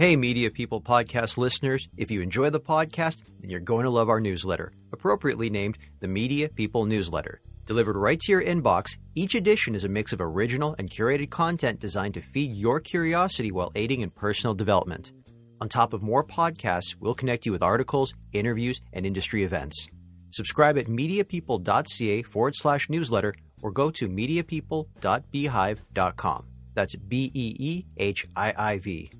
Hey, 0.00 0.16
Media 0.16 0.50
People 0.50 0.80
podcast 0.80 1.36
listeners. 1.36 1.86
If 1.98 2.10
you 2.10 2.22
enjoy 2.22 2.48
the 2.48 2.58
podcast, 2.58 3.22
then 3.40 3.50
you're 3.50 3.60
going 3.60 3.84
to 3.84 3.90
love 3.90 4.08
our 4.08 4.18
newsletter, 4.18 4.72
appropriately 4.94 5.50
named 5.50 5.76
the 5.98 6.08
Media 6.08 6.48
People 6.48 6.86
Newsletter. 6.86 7.42
Delivered 7.66 7.96
right 7.96 8.18
to 8.18 8.32
your 8.32 8.42
inbox, 8.42 8.96
each 9.14 9.34
edition 9.34 9.74
is 9.74 9.84
a 9.84 9.90
mix 9.90 10.14
of 10.14 10.22
original 10.22 10.74
and 10.78 10.88
curated 10.88 11.28
content 11.28 11.80
designed 11.80 12.14
to 12.14 12.22
feed 12.22 12.52
your 12.52 12.80
curiosity 12.80 13.52
while 13.52 13.70
aiding 13.74 14.00
in 14.00 14.08
personal 14.08 14.54
development. 14.54 15.12
On 15.60 15.68
top 15.68 15.92
of 15.92 16.02
more 16.02 16.24
podcasts, 16.24 16.96
we'll 16.98 17.12
connect 17.12 17.44
you 17.44 17.52
with 17.52 17.62
articles, 17.62 18.14
interviews, 18.32 18.80
and 18.94 19.04
industry 19.04 19.44
events. 19.44 19.86
Subscribe 20.30 20.78
at 20.78 20.86
mediapeople.ca 20.86 22.22
forward 22.22 22.56
slash 22.56 22.88
newsletter 22.88 23.34
or 23.60 23.70
go 23.70 23.90
to 23.90 24.08
mediapeople.beehiiv.com. 24.08 26.46
That's 26.72 26.96
B 26.96 27.30
E 27.34 27.54
E 27.58 27.84
H 27.98 28.26
I 28.34 28.54
I 28.56 28.78
V. 28.78 29.10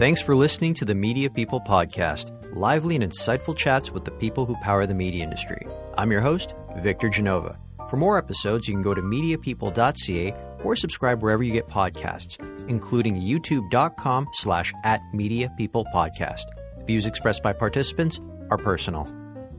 Thanks 0.00 0.22
for 0.22 0.34
listening 0.34 0.72
to 0.76 0.86
the 0.86 0.94
Media 0.94 1.28
People 1.28 1.60
Podcast, 1.60 2.56
lively 2.56 2.96
and 2.96 3.04
insightful 3.04 3.54
chats 3.54 3.90
with 3.90 4.06
the 4.06 4.10
people 4.12 4.46
who 4.46 4.56
power 4.62 4.86
the 4.86 4.94
media 4.94 5.22
industry. 5.22 5.66
I'm 5.98 6.10
your 6.10 6.22
host, 6.22 6.54
Victor 6.78 7.10
Genova. 7.10 7.58
For 7.90 7.98
more 7.98 8.16
episodes, 8.16 8.66
you 8.66 8.72
can 8.72 8.80
go 8.80 8.94
to 8.94 9.02
mediapeople.ca 9.02 10.34
or 10.64 10.74
subscribe 10.74 11.22
wherever 11.22 11.42
you 11.42 11.52
get 11.52 11.66
podcasts, 11.66 12.40
including 12.66 13.20
youtube.com 13.20 14.26
slash 14.32 14.72
at 14.84 15.02
Media 15.12 15.52
People 15.58 15.84
Podcast. 15.94 16.44
Views 16.86 17.04
expressed 17.04 17.42
by 17.42 17.52
participants 17.52 18.20
are 18.50 18.56
personal. 18.56 19.04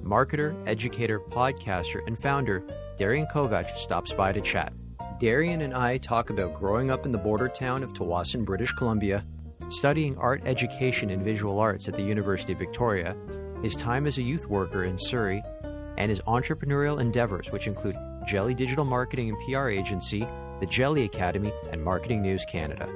Marketer, 0.02 0.60
educator, 0.68 1.20
podcaster, 1.20 2.00
and 2.08 2.20
founder 2.20 2.64
Darian 2.98 3.28
Kovacs 3.28 3.78
stops 3.78 4.12
by 4.12 4.32
to 4.32 4.42
chat. 4.42 4.74
Darian 5.20 5.62
and 5.62 5.76
I 5.76 6.00
talk 6.00 6.32
about 6.32 6.56
growing 6.56 6.90
up 6.90 7.06
in 7.06 7.12
the 7.12 7.20
border 7.20 7.48
town 7.48 7.84
of 7.84 7.94
Tsawwassen, 7.94 8.44
British 8.44 8.72
Columbia, 8.72 9.24
studying 9.72 10.18
art 10.18 10.42
education 10.46 11.10
and 11.10 11.24
visual 11.24 11.60
arts 11.60 11.88
at 11.88 11.94
the 11.94 12.02
University 12.02 12.54
of 12.54 12.60
Victoria, 12.60 13.16
his 13.64 13.74
time 13.76 14.06
as 14.06 14.18
a 14.18 14.22
youth 14.22 14.48
worker 14.48 14.84
in 14.84 14.98
Surrey, 14.98 15.42
and 15.98 16.10
his 16.10 16.20
entrepreneurial 16.22 17.00
endeavors, 17.00 17.52
which 17.52 17.68
include 17.68 17.96
Jelly 18.28 18.54
Digital 18.54 18.86
Marketing 18.86 19.30
and 19.30 19.38
PR 19.46 19.70
Agency, 19.70 20.28
the 20.60 20.66
Jelly 20.66 21.04
Academy, 21.06 21.54
and 21.72 21.84
Marketing 21.84 22.22
News 22.22 22.46
Canada. 22.46 22.90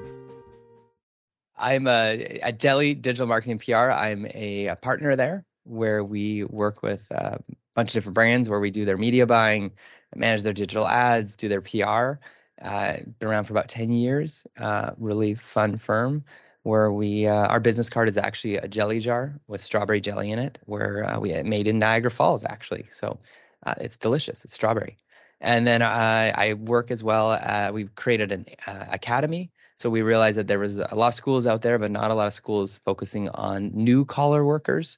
I'm 1.58 1.88
a, 1.88 2.40
at 2.44 2.60
Jelly 2.60 2.94
Digital 2.94 3.28
Marketing 3.28 3.58
PR. 3.58 3.92
I'm 3.92 4.28
a, 4.34 4.68
a 4.68 4.76
partner 4.76 5.16
there 5.16 5.46
where 5.64 6.04
we 6.04 6.44
work 6.44 6.84
with 6.84 7.10
a 7.12 7.40
bunch 7.76 7.90
of 7.90 7.94
different 7.94 8.16
brands 8.16 8.50
where 8.50 8.60
we 8.60 8.70
do 8.70 8.84
their 8.84 8.98
media 8.98 9.26
buying, 9.26 9.72
manage 10.14 10.44
their 10.44 10.54
digital 10.54 10.88
ads, 10.88 11.36
do 11.36 11.48
their 11.48 11.62
PR. 11.62 12.20
Uh, 12.62 12.98
been 13.20 13.30
around 13.30 13.46
for 13.46 13.54
about 13.54 13.68
10 13.68 13.92
years. 13.92 14.46
Uh, 14.58 14.92
really 14.98 15.36
fun 15.36 15.78
firm 15.78 16.24
where 16.66 16.92
we 16.92 17.28
uh, 17.28 17.46
our 17.46 17.60
business 17.60 17.92
card 17.92 18.10
is 18.10 18.18
actually 18.18 18.58
a 18.58 18.68
jelly 18.68 19.00
jar 19.00 19.40
with 19.48 19.62
strawberry 19.62 20.02
jelly 20.02 20.32
in 20.32 20.40
it 20.40 20.58
where 20.66 21.06
uh, 21.06 21.20
we 21.20 21.32
made 21.44 21.68
in 21.68 21.78
niagara 21.78 22.10
falls 22.10 22.44
actually. 22.44 22.86
So 22.92 23.20
uh, 23.68 23.76
it's 23.80 23.96
delicious. 23.96 24.44
It's 24.44 24.54
strawberry. 24.56 24.98
And 25.42 25.68
then 25.68 25.84
i, 25.84 26.32
I 26.32 26.54
work 26.56 26.90
as 26.90 27.04
well 27.04 27.32
uh, 27.32 27.70
we've 27.72 27.94
created 27.94 28.32
an 28.32 28.48
uh, 28.66 28.86
academy. 28.92 29.52
So 29.78 29.92
we 29.92 30.02
realized 30.02 30.40
that 30.40 30.48
there 30.48 30.58
was 30.58 30.78
a 30.78 30.96
lot 30.96 31.10
of 31.10 31.14
schools 31.14 31.46
out 31.46 31.62
there 31.62 31.78
but 31.78 31.92
not 31.92 32.10
a 32.10 32.16
lot 32.16 32.26
of 32.26 32.34
schools 32.34 32.80
focusing 32.84 33.30
on 33.30 33.70
new 33.72 34.04
collar 34.04 34.44
workers 34.44 34.98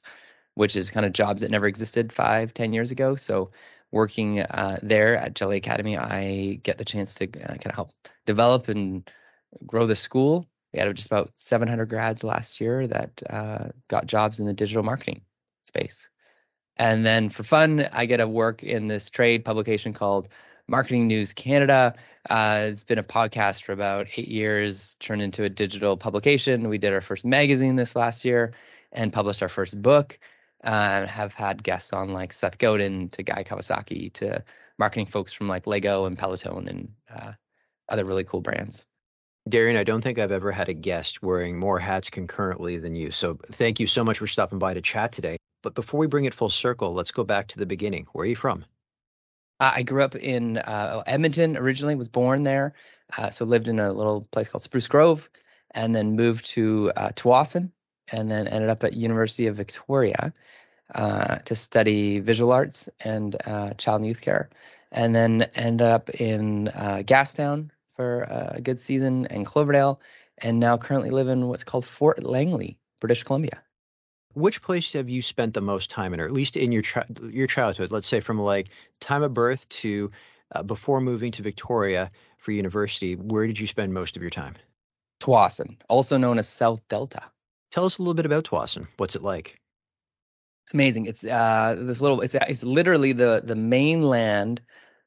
which 0.54 0.74
is 0.74 0.90
kind 0.90 1.04
of 1.04 1.12
jobs 1.12 1.42
that 1.42 1.50
never 1.50 1.66
existed 1.66 2.14
five 2.14 2.54
ten 2.54 2.72
years 2.72 2.90
ago. 2.90 3.14
So 3.14 3.50
working 3.90 4.40
uh, 4.40 4.78
there 4.82 5.16
at 5.16 5.34
jelly 5.34 5.56
academy 5.56 5.96
i 5.96 6.60
get 6.62 6.76
the 6.76 6.84
chance 6.84 7.14
to 7.14 7.26
kind 7.26 7.66
of 7.66 7.74
help 7.74 7.90
develop 8.26 8.68
and 8.68 9.10
grow 9.66 9.86
the 9.86 9.96
school 9.96 10.46
we 10.72 10.78
had 10.78 10.94
just 10.94 11.06
about 11.06 11.32
700 11.36 11.86
grads 11.86 12.24
last 12.24 12.60
year 12.60 12.86
that 12.86 13.22
uh, 13.30 13.68
got 13.88 14.06
jobs 14.06 14.38
in 14.38 14.46
the 14.46 14.52
digital 14.52 14.82
marketing 14.82 15.22
space. 15.66 16.10
And 16.76 17.04
then 17.04 17.28
for 17.28 17.42
fun, 17.42 17.88
I 17.92 18.06
get 18.06 18.18
to 18.18 18.28
work 18.28 18.62
in 18.62 18.86
this 18.86 19.10
trade 19.10 19.44
publication 19.44 19.92
called 19.92 20.28
Marketing 20.68 21.06
News 21.06 21.32
Canada. 21.32 21.94
Uh, 22.30 22.66
it's 22.68 22.84
been 22.84 22.98
a 22.98 23.02
podcast 23.02 23.62
for 23.62 23.72
about 23.72 24.06
eight 24.16 24.28
years, 24.28 24.94
turned 25.00 25.22
into 25.22 25.42
a 25.42 25.48
digital 25.48 25.96
publication. 25.96 26.68
We 26.68 26.78
did 26.78 26.92
our 26.92 27.00
first 27.00 27.24
magazine 27.24 27.76
this 27.76 27.96
last 27.96 28.24
year 28.24 28.52
and 28.92 29.12
published 29.12 29.42
our 29.42 29.48
first 29.48 29.80
book. 29.82 30.18
Uh, 30.64 31.06
have 31.06 31.32
had 31.32 31.62
guests 31.62 31.92
on 31.92 32.12
like 32.12 32.32
Seth 32.32 32.58
Godin 32.58 33.08
to 33.10 33.22
Guy 33.22 33.44
Kawasaki 33.44 34.12
to 34.14 34.44
marketing 34.76 35.06
folks 35.06 35.32
from 35.32 35.48
like 35.48 35.68
Lego 35.68 36.04
and 36.04 36.18
Peloton 36.18 36.68
and 36.68 36.88
uh, 37.12 37.32
other 37.88 38.04
really 38.04 38.24
cool 38.24 38.40
brands. 38.40 38.84
Darian, 39.48 39.76
I 39.76 39.84
don't 39.84 40.02
think 40.02 40.18
I've 40.18 40.32
ever 40.32 40.52
had 40.52 40.68
a 40.68 40.74
guest 40.74 41.22
wearing 41.22 41.58
more 41.58 41.78
hats 41.78 42.10
concurrently 42.10 42.78
than 42.78 42.94
you. 42.94 43.10
So 43.10 43.38
thank 43.46 43.80
you 43.80 43.86
so 43.86 44.04
much 44.04 44.18
for 44.18 44.26
stopping 44.26 44.58
by 44.58 44.74
to 44.74 44.80
chat 44.80 45.12
today. 45.12 45.36
But 45.62 45.74
before 45.74 45.98
we 45.98 46.06
bring 46.06 46.24
it 46.24 46.34
full 46.34 46.50
circle, 46.50 46.94
let's 46.94 47.10
go 47.10 47.24
back 47.24 47.48
to 47.48 47.58
the 47.58 47.66
beginning. 47.66 48.06
Where 48.12 48.22
are 48.22 48.26
you 48.26 48.36
from? 48.36 48.64
I 49.60 49.82
grew 49.82 50.04
up 50.04 50.14
in 50.14 50.58
uh, 50.58 51.02
Edmonton 51.06 51.56
originally, 51.56 51.96
was 51.96 52.08
born 52.08 52.44
there. 52.44 52.74
Uh, 53.16 53.30
so 53.30 53.44
lived 53.44 53.66
in 53.66 53.80
a 53.80 53.92
little 53.92 54.20
place 54.30 54.48
called 54.48 54.62
Spruce 54.62 54.86
Grove 54.86 55.28
and 55.72 55.94
then 55.94 56.14
moved 56.14 56.46
to 56.50 56.92
uh, 56.96 57.08
Tsawwassen 57.08 57.70
and 58.12 58.30
then 58.30 58.46
ended 58.48 58.70
up 58.70 58.84
at 58.84 58.94
University 58.94 59.46
of 59.46 59.56
Victoria 59.56 60.32
uh, 60.94 61.36
to 61.38 61.54
study 61.54 62.20
visual 62.20 62.52
arts 62.52 62.88
and 63.00 63.36
uh, 63.46 63.72
child 63.74 64.00
and 64.00 64.06
youth 64.06 64.20
care. 64.20 64.48
And 64.92 65.14
then 65.14 65.42
ended 65.54 65.86
up 65.86 66.08
in 66.10 66.68
uh, 66.68 67.02
Gastown 67.04 67.70
for 67.98 68.22
a 68.30 68.60
good 68.62 68.78
season 68.78 69.26
in 69.26 69.44
Cloverdale, 69.44 70.00
and 70.38 70.60
now 70.60 70.76
currently 70.76 71.10
live 71.10 71.26
in 71.26 71.48
what's 71.48 71.64
called 71.64 71.84
Fort 71.84 72.22
Langley, 72.22 72.78
British 73.00 73.24
Columbia. 73.24 73.60
Which 74.34 74.62
place 74.62 74.92
have 74.92 75.08
you 75.08 75.20
spent 75.20 75.52
the 75.52 75.60
most 75.60 75.90
time 75.90 76.14
in, 76.14 76.20
or 76.20 76.24
at 76.24 76.32
least 76.32 76.56
in 76.56 76.70
your 76.70 76.82
chi- 76.82 77.06
your 77.22 77.48
childhood? 77.48 77.90
Let's 77.90 78.06
say 78.06 78.20
from 78.20 78.38
like 78.38 78.68
time 79.00 79.24
of 79.24 79.34
birth 79.34 79.68
to 79.70 80.12
uh, 80.54 80.62
before 80.62 81.00
moving 81.00 81.32
to 81.32 81.42
Victoria 81.42 82.08
for 82.36 82.52
university. 82.52 83.16
Where 83.16 83.48
did 83.48 83.58
you 83.58 83.66
spend 83.66 83.92
most 83.92 84.14
of 84.16 84.22
your 84.22 84.30
time? 84.30 84.54
Tsawwassen, 85.20 85.76
also 85.88 86.16
known 86.16 86.38
as 86.38 86.48
South 86.48 86.86
Delta. 86.86 87.22
Tell 87.72 87.84
us 87.84 87.98
a 87.98 88.02
little 88.02 88.14
bit 88.14 88.26
about 88.26 88.44
Tsawwassen. 88.44 88.86
What's 88.98 89.16
it 89.16 89.22
like? 89.22 89.58
It's 90.66 90.74
amazing. 90.74 91.06
It's 91.06 91.24
uh, 91.24 91.74
this 91.76 92.00
little. 92.00 92.20
It's 92.20 92.36
it's 92.36 92.62
literally 92.62 93.10
the 93.10 93.42
the 93.44 93.56
mainland 93.56 94.62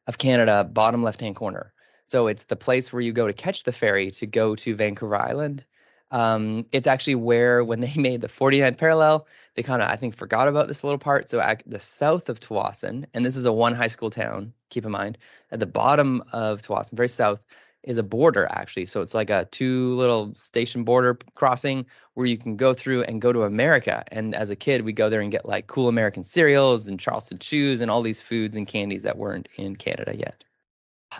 of 0.07 0.17
Canada, 0.17 0.65
bottom 0.65 1.03
left 1.03 1.21
hand 1.21 1.37
corner. 1.37 1.71
So 2.11 2.27
it's 2.27 2.43
the 2.43 2.57
place 2.57 2.91
where 2.91 3.01
you 3.01 3.13
go 3.13 3.25
to 3.25 3.31
catch 3.31 3.63
the 3.63 3.71
ferry 3.71 4.11
to 4.11 4.27
go 4.27 4.53
to 4.53 4.75
Vancouver 4.75 5.15
Island. 5.15 5.63
Um, 6.11 6.65
it's 6.73 6.85
actually 6.85 7.15
where, 7.15 7.63
when 7.63 7.79
they 7.79 7.93
made 7.97 8.19
the 8.19 8.27
49th 8.27 8.77
parallel, 8.77 9.27
they 9.55 9.63
kind 9.63 9.81
of, 9.81 9.87
I 9.87 9.95
think, 9.95 10.17
forgot 10.17 10.49
about 10.49 10.67
this 10.67 10.83
little 10.83 10.99
part. 10.99 11.29
So 11.29 11.39
at 11.39 11.63
the 11.65 11.79
south 11.79 12.27
of 12.27 12.41
Tsawwassen, 12.41 13.05
and 13.13 13.23
this 13.23 13.37
is 13.37 13.45
a 13.45 13.53
one 13.53 13.73
high 13.73 13.87
school 13.87 14.09
town, 14.09 14.51
keep 14.69 14.83
in 14.83 14.91
mind, 14.91 15.17
at 15.51 15.61
the 15.61 15.65
bottom 15.65 16.21
of 16.33 16.61
Tsawwassen, 16.61 16.97
very 16.97 17.07
south, 17.07 17.45
is 17.83 17.97
a 17.97 18.03
border 18.03 18.45
actually. 18.51 18.87
So 18.87 18.99
it's 18.99 19.13
like 19.13 19.29
a 19.29 19.47
two 19.51 19.95
little 19.95 20.35
station 20.35 20.83
border 20.83 21.17
crossing 21.35 21.85
where 22.15 22.25
you 22.25 22.37
can 22.37 22.57
go 22.57 22.73
through 22.73 23.03
and 23.03 23.21
go 23.21 23.31
to 23.31 23.43
America. 23.43 24.03
And 24.11 24.35
as 24.35 24.49
a 24.49 24.57
kid, 24.57 24.81
we 24.81 24.91
go 24.91 25.09
there 25.09 25.21
and 25.21 25.31
get 25.31 25.45
like 25.45 25.67
cool 25.67 25.87
American 25.87 26.25
cereals 26.25 26.87
and 26.87 26.99
Charleston 26.99 27.37
chews 27.37 27.79
and 27.79 27.89
all 27.89 28.01
these 28.01 28.19
foods 28.19 28.57
and 28.57 28.67
candies 28.67 29.03
that 29.03 29.17
weren't 29.17 29.47
in 29.55 29.77
Canada 29.77 30.13
yet. 30.13 30.43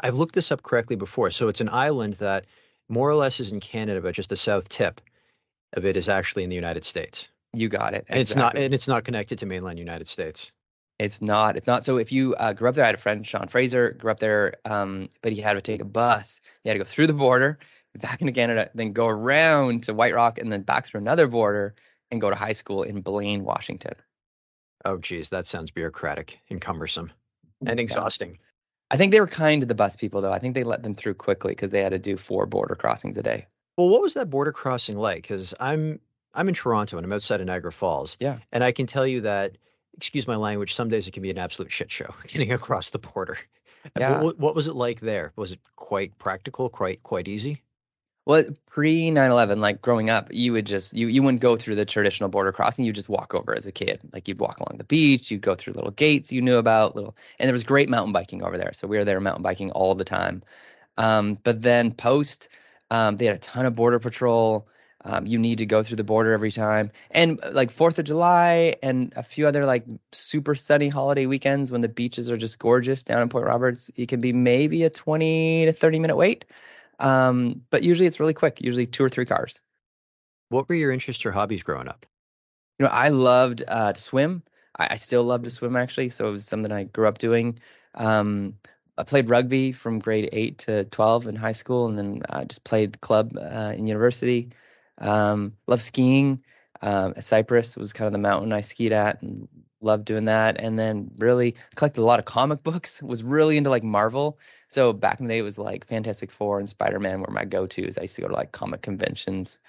I've 0.02 0.16
looked 0.16 0.36
this 0.36 0.52
up 0.52 0.64
correctly 0.64 0.96
before. 0.96 1.32
So 1.32 1.48
it's 1.48 1.62
an 1.62 1.70
island 1.70 2.16
that 2.16 2.46
more 2.90 3.10
or 3.10 3.16
less 3.16 3.40
is 3.40 3.52
in 3.52 3.60
Canada, 3.60 4.02
but 4.02 4.16
just 4.16 4.30
the 4.30 4.36
south 4.36 4.70
tip 4.70 5.02
of 5.74 5.86
it 5.86 5.98
is 5.98 6.10
actually 6.10 6.44
in 6.44 6.50
the 6.50 6.56
United 6.56 6.86
States. 6.86 7.28
You 7.54 7.70
got 7.70 7.94
it. 7.94 8.06
And 8.08 8.20
exactly. 8.20 8.22
it's 8.22 8.36
not 8.36 8.56
and 8.58 8.74
it's 8.74 8.88
not 8.88 9.04
connected 9.04 9.40
to 9.40 9.46
mainland 9.46 9.80
United 9.80 10.08
States. 10.08 10.52
It's 11.00 11.22
not. 11.22 11.58
It's 11.58 11.68
not. 11.68 11.84
So 11.84 11.98
if 11.98 12.12
you 12.12 12.36
uh, 12.36 12.54
grew 12.54 12.70
up 12.70 12.76
there, 12.76 12.84
I 12.84 12.88
had 12.88 12.96
a 12.96 13.00
friend, 13.00 13.26
Sean 13.26 13.48
Fraser, 13.48 13.92
grew 13.92 14.12
up 14.12 14.20
there, 14.20 14.54
um, 14.66 15.10
but 15.22 15.34
he 15.34 15.42
had 15.42 15.54
to 15.54 15.62
take 15.62 15.82
a 15.82 15.86
bus. 15.86 16.42
He 16.64 16.70
had 16.70 16.76
to 16.76 16.80
go 16.80 16.86
through 16.86 17.08
the 17.08 17.14
border, 17.14 17.58
back 18.00 18.22
into 18.22 18.34
Canada, 18.34 18.70
then 18.76 18.94
go 18.94 19.08
around 19.08 19.84
to 19.84 19.94
White 19.94 20.14
Rock, 20.14 20.38
and 20.38 20.52
then 20.52 20.62
back 20.62 20.86
through 20.86 21.02
another 21.02 21.28
border 21.28 21.74
and 22.12 22.22
go 22.22 22.30
to 22.30 22.36
high 22.36 22.54
school 22.54 22.84
in 22.84 23.02
Blaine, 23.02 23.44
Washington. 23.44 23.96
Oh, 24.86 24.98
geez, 24.98 25.30
that 25.30 25.48
sounds 25.48 25.72
bureaucratic 25.72 26.40
and 26.50 26.62
cumbersome 26.62 27.12
and 27.66 27.80
exhausting. 27.80 28.38
I 28.92 28.98
think 28.98 29.14
they 29.14 29.22
were 29.22 29.28
kind 29.28 29.62
to 29.62 29.66
the 29.66 29.74
bus 29.74 29.96
people, 29.96 30.22
though. 30.22 30.34
I 30.34 30.40
think 30.40 30.54
they 30.54 30.66
let 30.66 30.84
them 30.84 30.94
through 30.94 31.14
quickly 31.14 31.54
because 31.54 31.72
they 31.72 31.82
had 31.82 31.94
to 31.94 32.00
do 32.00 32.18
four 32.18 32.46
border 32.46 32.76
crossings 32.76 33.18
a 33.18 33.24
day. 33.24 33.48
Well, 33.78 33.88
what 33.88 34.02
was 34.02 34.16
that 34.16 34.30
border 34.30 34.52
crossing 34.52 34.98
like? 34.98 35.24
Because 35.24 35.54
I'm 35.62 35.98
I'm 36.34 36.50
in 36.50 36.54
Toronto 36.54 36.98
and 36.98 37.06
I'm 37.06 37.14
outside 37.14 37.40
of 37.40 37.48
Niagara 37.48 37.72
Falls. 37.72 38.18
Yeah. 38.20 38.40
And 38.52 38.66
I 38.66 38.74
can 38.74 38.86
tell 38.86 39.08
you 39.08 39.22
that, 39.22 39.58
excuse 39.96 40.28
my 40.28 40.36
language, 40.36 40.76
some 40.76 40.90
days 40.90 41.08
it 41.08 41.12
can 41.12 41.24
be 41.24 41.30
an 41.30 41.38
absolute 41.38 41.72
shit 41.72 41.90
show 41.90 42.14
getting 42.28 42.52
across 42.52 42.90
the 42.90 43.00
border. 43.00 43.38
Yeah. 43.98 44.22
What, 44.22 44.38
what 44.40 44.56
was 44.56 44.68
it 44.68 44.76
like 44.76 45.00
there? 45.00 45.32
Was 45.38 45.54
it 45.54 45.60
quite 45.78 46.18
practical, 46.18 46.70
quite 46.70 47.02
quite 47.04 47.30
easy? 47.30 47.62
Well, 48.26 48.44
pre 48.68 49.10
9/11, 49.10 49.62
like 49.62 49.82
growing 49.82 50.10
up, 50.12 50.30
you 50.32 50.54
would 50.54 50.66
just 50.68 50.94
you 50.94 51.08
you 51.08 51.24
wouldn't 51.24 51.42
go 51.42 51.56
through 51.56 51.76
the 51.76 51.86
traditional 51.86 52.30
border 52.30 52.52
crossing. 52.52 52.86
You 52.86 52.94
just 52.94 53.10
walk 53.10 53.34
over 53.34 53.56
as 53.56 53.66
a 53.66 53.72
kid. 53.72 54.00
Like 54.14 54.28
you'd 54.28 54.40
walk 54.40 54.60
along 54.60 54.78
the 54.78 54.84
beach. 54.84 55.32
You'd 55.32 55.42
go 55.42 55.56
through 55.56 55.74
little 55.74 55.92
gates 55.92 56.32
you 56.32 56.42
knew 56.42 56.58
about. 56.58 56.96
Little, 56.96 57.16
and 57.40 57.48
there 57.48 57.54
was 57.54 57.64
great 57.64 57.90
mountain 57.90 58.14
biking 58.14 58.44
over 58.44 58.58
there. 58.58 58.74
So 58.74 58.88
we 58.88 58.98
were 58.98 59.06
there 59.06 59.20
mountain 59.20 59.42
biking 59.44 59.72
all 59.72 59.96
the 59.96 60.04
time. 60.04 60.44
Um, 60.98 61.36
but 61.44 61.62
then 61.64 61.94
post 61.94 62.50
Um, 62.92 63.18
they 63.18 63.26
had 63.26 63.36
a 63.36 63.40
ton 63.40 63.66
of 63.68 63.76
border 63.76 64.00
patrol. 64.00 64.68
Um, 65.06 65.26
you 65.28 65.40
need 65.40 65.60
to 65.60 65.66
go 65.68 65.84
through 65.84 65.98
the 65.98 66.04
border 66.06 66.34
every 66.34 66.52
time, 66.52 66.92
and 67.12 67.40
uh, 67.44 67.52
like 67.54 67.72
Fourth 67.72 68.00
of 68.00 68.06
July 68.06 68.76
and 68.84 69.14
a 69.18 69.24
few 69.24 69.48
other 69.48 69.66
like 69.66 69.86
super 70.14 70.56
sunny 70.56 70.90
holiday 70.90 71.26
weekends 71.28 71.72
when 71.72 71.82
the 71.82 71.90
beaches 71.90 72.30
are 72.32 72.38
just 72.38 72.60
gorgeous 72.60 73.04
down 73.04 73.22
in 73.24 73.30
Point 73.30 73.46
Roberts. 73.48 73.92
It 73.98 74.10
can 74.10 74.22
be 74.22 74.34
maybe 74.34 74.84
a 74.86 74.90
twenty 74.92 75.66
to 75.66 75.74
thirty 75.74 76.00
minute 76.00 76.18
wait, 76.18 76.46
um, 77.02 77.62
but 77.72 77.84
usually 77.84 78.08
it's 78.08 78.20
really 78.20 78.34
quick. 78.34 78.62
Usually 78.62 78.86
two 78.86 79.04
or 79.04 79.10
three 79.10 79.26
cars. 79.26 79.60
What 80.50 80.70
were 80.70 80.76
your 80.76 80.92
interests 80.92 81.26
or 81.26 81.32
hobbies 81.32 81.64
growing 81.64 81.88
up? 81.88 82.06
You 82.80 82.86
know, 82.86 82.92
I 82.92 83.10
loved 83.10 83.64
uh, 83.68 83.94
to 83.94 84.00
swim. 84.00 84.44
I, 84.78 84.90
I, 84.92 84.96
still 84.96 85.24
love 85.24 85.44
to 85.44 85.50
swim 85.50 85.76
actually, 85.76 86.10
so 86.10 86.28
it 86.28 86.32
was 86.32 86.46
something 86.46 86.72
I 86.72 86.86
grew 86.86 87.08
up 87.08 87.18
doing. 87.18 87.60
Um, 87.96 88.56
I 88.98 89.04
played 89.04 89.30
rugby 89.30 89.72
from 89.72 90.00
grade 90.00 90.30
eight 90.32 90.60
to 90.60 90.86
twelve 90.86 91.28
in 91.28 91.36
high 91.36 91.52
school, 91.52 91.88
and 91.88 91.98
then 91.98 92.22
I 92.30 92.46
just 92.46 92.64
played 92.64 93.02
club 93.02 93.36
uh, 93.38 93.74
in 93.76 93.88
university. 93.88 94.52
Um, 95.00 95.54
love 95.68 95.82
skiing. 95.82 96.44
Um, 96.84 97.14
at 97.16 97.24
Cypress 97.24 97.78
was 97.78 97.94
kind 97.94 98.08
of 98.08 98.14
the 98.14 98.20
mountain 98.20 98.54
I 98.54 98.62
skied 98.62 98.92
at 98.92 99.22
and 99.22 99.48
loved 99.82 100.06
doing 100.06 100.26
that. 100.26 100.60
And 100.60 100.78
then 100.80 101.12
really 101.18 101.56
collected 101.76 102.02
a 102.02 102.06
lot 102.06 102.20
of 102.20 102.26
comic 102.26 102.64
books. 102.64 103.02
Was 103.12 103.24
really 103.24 103.58
into 103.58 103.70
like 103.70 103.84
Marvel. 103.84 104.40
So 104.70 104.94
back 104.94 105.20
in 105.20 105.26
the 105.26 105.34
day, 105.34 105.40
it 105.40 105.44
was 105.44 105.58
like 105.58 105.86
Fantastic 105.86 106.32
Four 106.32 106.58
and 106.58 106.70
Spider 106.70 106.98
Man 106.98 107.20
were 107.20 107.32
my 107.32 107.44
go 107.44 107.68
tos. 107.68 107.98
I 107.98 108.04
used 108.04 108.16
to 108.16 108.22
go 108.22 108.30
to 108.30 108.34
like 108.34 108.54
comic 108.54 108.82
conventions 108.82 109.60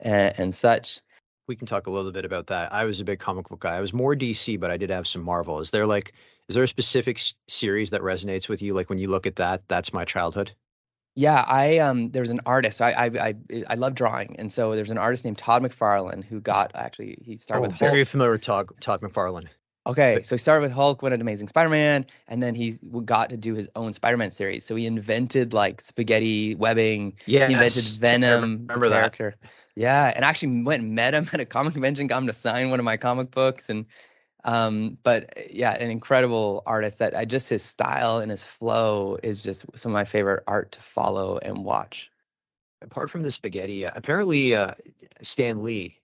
and, 0.00 0.34
and 0.36 0.52
such. 0.52 1.00
We 1.46 1.54
can 1.54 1.68
talk 1.68 1.86
a 1.86 1.90
little 1.90 2.10
bit 2.10 2.24
about 2.24 2.48
that. 2.48 2.72
I 2.72 2.84
was 2.84 3.00
a 3.00 3.04
big 3.04 3.20
comic 3.20 3.48
book 3.48 3.60
guy. 3.60 3.76
I 3.76 3.80
was 3.80 3.92
more 3.92 4.16
DC, 4.16 4.58
but 4.58 4.72
I 4.72 4.76
did 4.76 4.90
have 4.90 5.06
some 5.06 5.22
Marvel. 5.22 5.60
Is 5.60 5.70
there 5.70 5.86
like, 5.86 6.12
is 6.48 6.56
there 6.56 6.64
a 6.64 6.68
specific 6.68 7.20
series 7.46 7.90
that 7.90 8.00
resonates 8.00 8.48
with 8.48 8.60
you? 8.60 8.74
Like 8.74 8.90
when 8.90 8.98
you 8.98 9.08
look 9.08 9.28
at 9.28 9.36
that, 9.36 9.62
that's 9.68 9.92
my 9.92 10.04
childhood. 10.04 10.52
Yeah, 11.18 11.44
I 11.48 11.78
um 11.78 12.10
there's 12.10 12.30
an 12.30 12.40
artist. 12.46 12.80
I 12.80 12.92
I 12.92 13.06
I, 13.06 13.34
I 13.68 13.74
love 13.74 13.96
drawing, 13.96 14.36
and 14.38 14.52
so 14.52 14.76
there's 14.76 14.92
an 14.92 14.98
artist 14.98 15.24
named 15.24 15.36
Todd 15.38 15.62
McFarlane 15.62 16.22
who 16.22 16.40
got 16.40 16.70
actually 16.76 17.18
he 17.20 17.36
started 17.36 17.64
oh, 17.64 17.68
with 17.68 17.76
very 17.76 17.98
Hulk. 17.98 18.08
familiar 18.08 18.32
with 18.32 18.42
Todd 18.42 18.68
Todd 18.80 19.00
McFarlane. 19.00 19.48
Okay, 19.88 20.22
so 20.22 20.34
he 20.34 20.38
started 20.38 20.60
with 20.60 20.72
Hulk, 20.72 21.00
went 21.00 21.14
into 21.14 21.22
Amazing 21.22 21.48
Spider-Man, 21.48 22.04
and 22.28 22.42
then 22.42 22.54
he 22.54 22.78
got 23.06 23.30
to 23.30 23.38
do 23.38 23.54
his 23.54 23.70
own 23.74 23.94
Spider-Man 23.94 24.30
series. 24.30 24.64
So 24.64 24.76
he 24.76 24.84
invented 24.84 25.54
like 25.54 25.80
spaghetti 25.80 26.54
webbing. 26.54 27.14
Yeah, 27.24 27.46
he 27.46 27.54
invented 27.54 27.84
Venom. 28.00 28.66
Remember, 28.68 28.90
character. 28.90 29.34
that? 29.40 29.50
Yeah, 29.76 30.12
and 30.14 30.26
actually 30.26 30.62
went 30.62 30.82
and 30.82 30.94
met 30.94 31.14
him 31.14 31.26
at 31.32 31.40
a 31.40 31.46
comic 31.46 31.72
convention, 31.72 32.06
got 32.06 32.18
him 32.18 32.26
to 32.26 32.34
sign 32.34 32.68
one 32.68 32.78
of 32.78 32.84
my 32.84 32.98
comic 32.98 33.30
books, 33.30 33.70
and 33.70 33.86
um, 34.44 34.98
but 35.02 35.32
yeah, 35.50 35.72
an 35.72 35.90
incredible 35.90 36.62
artist 36.66 36.98
that 36.98 37.16
I 37.16 37.24
just 37.24 37.48
his 37.48 37.62
style 37.62 38.18
and 38.18 38.30
his 38.30 38.44
flow 38.44 39.18
is 39.22 39.42
just 39.42 39.64
some 39.74 39.92
of 39.92 39.94
my 39.94 40.04
favorite 40.04 40.44
art 40.46 40.72
to 40.72 40.80
follow 40.80 41.38
and 41.38 41.64
watch. 41.64 42.10
Apart 42.82 43.10
from 43.10 43.22
the 43.22 43.32
spaghetti, 43.32 43.86
uh, 43.86 43.90
apparently 43.96 44.54
uh, 44.54 44.72
Stan 45.22 45.64
Lee 45.64 45.97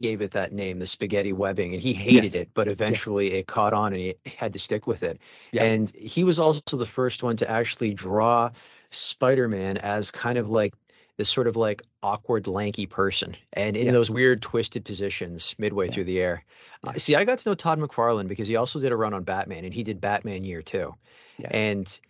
gave 0.00 0.20
it 0.22 0.30
that 0.32 0.52
name, 0.52 0.78
the 0.78 0.86
spaghetti 0.86 1.32
webbing, 1.32 1.74
and 1.74 1.82
he 1.82 1.92
hated 1.92 2.24
yes. 2.24 2.34
it, 2.34 2.48
but 2.54 2.68
eventually 2.68 3.30
yes. 3.30 3.40
it 3.40 3.46
caught 3.46 3.72
on 3.72 3.92
and 3.92 4.00
he 4.00 4.14
had 4.38 4.52
to 4.52 4.58
stick 4.58 4.86
with 4.86 5.02
it. 5.02 5.18
Yeah. 5.52 5.64
And 5.64 5.90
he 5.94 6.24
was 6.24 6.38
also 6.38 6.76
the 6.76 6.86
first 6.86 7.22
one 7.22 7.36
to 7.36 7.50
actually 7.50 7.94
draw 7.94 8.50
Spider-Man 8.90 9.78
as 9.78 10.10
kind 10.10 10.38
of 10.38 10.48
like 10.48 10.74
this 11.16 11.28
sort 11.28 11.46
of 11.46 11.54
like 11.54 11.82
awkward, 12.02 12.46
lanky 12.46 12.86
person, 12.86 13.36
and 13.52 13.76
in 13.76 13.86
yes. 13.86 13.92
those 13.92 14.10
weird, 14.10 14.40
twisted 14.40 14.84
positions 14.84 15.54
midway 15.58 15.86
yeah. 15.86 15.92
through 15.92 16.04
the 16.04 16.20
air. 16.20 16.44
Uh, 16.82 16.94
see, 16.94 17.14
I 17.14 17.24
got 17.24 17.38
to 17.38 17.48
know 17.48 17.54
Todd 17.54 17.78
McFarlane 17.78 18.26
because 18.26 18.48
he 18.48 18.56
also 18.56 18.80
did 18.80 18.90
a 18.90 18.96
run 18.96 19.12
on 19.12 19.22
Batman, 19.22 19.66
and 19.66 19.74
he 19.74 19.82
did 19.82 20.00
Batman 20.00 20.44
Year 20.44 20.62
Two, 20.62 20.94
and 21.44 22.00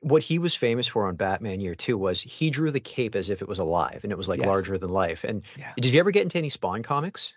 what 0.00 0.22
he 0.22 0.38
was 0.38 0.54
famous 0.54 0.86
for 0.86 1.06
on 1.06 1.16
Batman 1.16 1.60
Year 1.60 1.74
Two 1.74 1.98
was 1.98 2.20
he 2.20 2.50
drew 2.50 2.70
the 2.70 2.80
cape 2.80 3.14
as 3.14 3.30
if 3.30 3.42
it 3.42 3.48
was 3.48 3.58
alive, 3.58 4.00
and 4.02 4.12
it 4.12 4.18
was 4.18 4.28
like 4.28 4.40
yes. 4.40 4.46
larger 4.46 4.78
than 4.78 4.90
life. 4.90 5.24
And 5.24 5.44
yeah. 5.56 5.72
did 5.76 5.92
you 5.92 6.00
ever 6.00 6.10
get 6.10 6.22
into 6.22 6.38
any 6.38 6.48
Spawn 6.48 6.82
comics? 6.82 7.34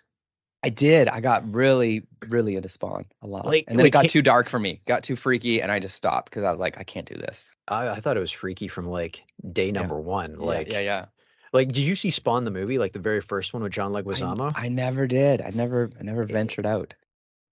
I 0.64 0.68
did. 0.68 1.08
I 1.08 1.20
got 1.20 1.52
really, 1.52 2.06
really 2.28 2.54
into 2.54 2.68
Spawn 2.68 3.04
a 3.20 3.26
lot, 3.26 3.46
like, 3.46 3.64
and 3.66 3.76
then 3.76 3.84
like, 3.84 3.88
it 3.88 3.92
got 3.92 4.08
too 4.08 4.22
dark 4.22 4.48
for 4.48 4.60
me. 4.60 4.80
Got 4.86 5.02
too 5.02 5.16
freaky, 5.16 5.60
and 5.60 5.72
I 5.72 5.80
just 5.80 5.96
stopped 5.96 6.30
because 6.30 6.44
I 6.44 6.52
was 6.52 6.60
like, 6.60 6.78
I 6.78 6.84
can't 6.84 7.06
do 7.06 7.16
this. 7.16 7.56
I, 7.66 7.88
I, 7.88 8.00
thought 8.00 8.16
it 8.16 8.20
was 8.20 8.30
freaky 8.30 8.68
from 8.68 8.86
like 8.86 9.24
day 9.52 9.72
number 9.72 9.96
yeah. 9.96 10.02
one. 10.02 10.38
Like, 10.38 10.68
yeah, 10.68 10.74
yeah, 10.74 10.80
yeah. 10.80 11.04
Like, 11.52 11.68
did 11.68 11.78
you 11.78 11.96
see 11.96 12.10
Spawn 12.10 12.44
the 12.44 12.52
movie, 12.52 12.78
like 12.78 12.92
the 12.92 13.00
very 13.00 13.20
first 13.20 13.52
one 13.52 13.62
with 13.64 13.72
John 13.72 13.92
Leguizamo? 13.92 14.52
I, 14.54 14.66
I 14.66 14.68
never 14.68 15.08
did. 15.08 15.42
I 15.42 15.50
never, 15.50 15.90
I 15.98 16.02
never 16.04 16.24
ventured 16.24 16.64
out. 16.64 16.94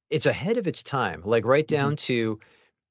It's 0.09 0.27
ahead 0.27 0.57
of 0.57 0.69
its 0.69 0.83
time. 0.83 1.23
Like 1.25 1.45
right 1.45 1.67
down 1.67 1.97
mm-hmm. 1.97 2.07
to, 2.07 2.41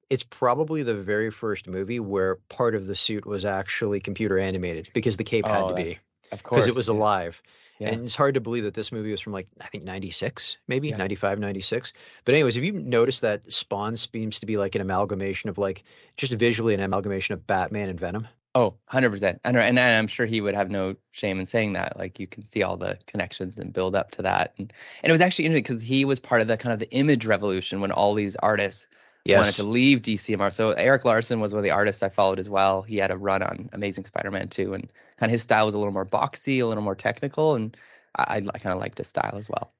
it's 0.09 0.23
probably 0.23 0.83
the 0.83 0.95
very 0.95 1.29
first 1.29 1.67
movie 1.67 2.00
where 2.00 2.35
part 2.50 2.75
of 2.75 2.88
the 2.88 2.95
suit 2.95 3.25
was 3.25 3.45
actually 3.45 4.00
computer 4.00 4.39
animated 4.39 4.89
because 4.94 5.17
the 5.17 5.23
cape 5.23 5.45
oh, 5.47 5.67
had 5.67 5.75
to 5.75 5.83
be, 5.83 6.00
of 6.31 6.44
course, 6.44 6.65
because 6.65 6.67
it 6.67 6.75
was 6.75 6.88
yeah. 6.88 6.95
alive. 6.95 7.41
Yeah. 7.79 7.89
And 7.89 8.03
it's 8.03 8.15
hard 8.15 8.33
to 8.33 8.41
believe 8.41 8.65
that 8.65 8.73
this 8.73 8.91
movie 8.91 9.11
was 9.11 9.21
from 9.21 9.31
like, 9.31 9.47
I 9.61 9.67
think 9.67 9.85
96, 9.85 10.57
maybe 10.67 10.89
yeah. 10.89 10.97
95, 10.97 11.39
96. 11.39 11.94
But, 12.25 12.35
anyways, 12.35 12.56
have 12.56 12.63
you 12.63 12.73
noticed 12.73 13.21
that 13.21 13.50
Spawn 13.51 13.95
seems 13.95 14.39
to 14.41 14.45
be 14.45 14.57
like 14.57 14.75
an 14.75 14.81
amalgamation 14.81 15.50
of 15.50 15.57
like, 15.57 15.83
just 16.17 16.33
visually 16.33 16.73
an 16.73 16.81
amalgamation 16.81 17.33
of 17.33 17.47
Batman 17.47 17.88
and 17.88 17.97
Venom? 17.97 18.27
Oh, 18.53 18.73
100%. 18.91 19.39
And, 19.45 19.56
and 19.56 19.79
I'm 19.79 20.07
sure 20.07 20.25
he 20.25 20.41
would 20.41 20.56
have 20.56 20.69
no 20.69 20.95
shame 21.11 21.39
in 21.39 21.45
saying 21.45 21.73
that. 21.73 21.97
Like, 21.97 22.19
you 22.19 22.27
can 22.27 22.50
see 22.50 22.63
all 22.63 22.75
the 22.75 22.97
connections 23.07 23.57
and 23.57 23.71
build 23.71 23.95
up 23.95 24.11
to 24.11 24.23
that. 24.23 24.56
And, 24.57 24.73
and 25.01 25.09
it 25.09 25.13
was 25.13 25.21
actually 25.21 25.45
interesting 25.45 25.75
because 25.75 25.83
he 25.83 26.03
was 26.03 26.19
part 26.19 26.41
of 26.41 26.50
the 26.50 26.57
kind 26.57 26.73
of 26.73 26.79
the 26.79 26.91
image 26.91 27.25
revolution 27.25 27.79
when 27.79 27.94
all 27.94 28.13
these 28.13 28.35
artists 28.38 28.88
yes. 29.29 29.39
wanted 29.39 29.55
to 29.55 29.63
leave 29.63 30.01
DCMR. 30.01 30.51
So 30.51 30.71
Erik 30.71 31.05
Larsen 31.05 31.39
was 31.39 31.53
one 31.53 31.59
of 31.59 31.63
the 31.63 31.71
artists 31.71 32.03
I 32.03 32.09
followed 32.09 32.39
as 32.39 32.49
well. 32.49 32.81
He 32.81 32.97
had 32.97 33.11
a 33.11 33.17
run 33.17 33.41
on 33.41 33.69
Amazing 33.73 34.05
Spider-Man 34.05 34.49
2, 34.49 34.73
and 34.73 34.91
kind 35.17 35.29
of 35.29 35.31
his 35.31 35.43
style 35.43 35.65
was 35.65 35.75
a 35.75 35.79
little 35.79 35.93
more 35.93 36.05
boxy, 36.05 36.61
a 36.61 36.65
little 36.65 36.83
more 36.83 36.95
technical, 36.95 37.55
and 37.55 37.75
I, 38.17 38.37
I 38.37 38.59
kind 38.59 38.73
of 38.73 38.79
liked 38.79 38.97
his 38.97 39.07
style 39.07 39.35
as 39.35 39.49
well. 39.49 39.71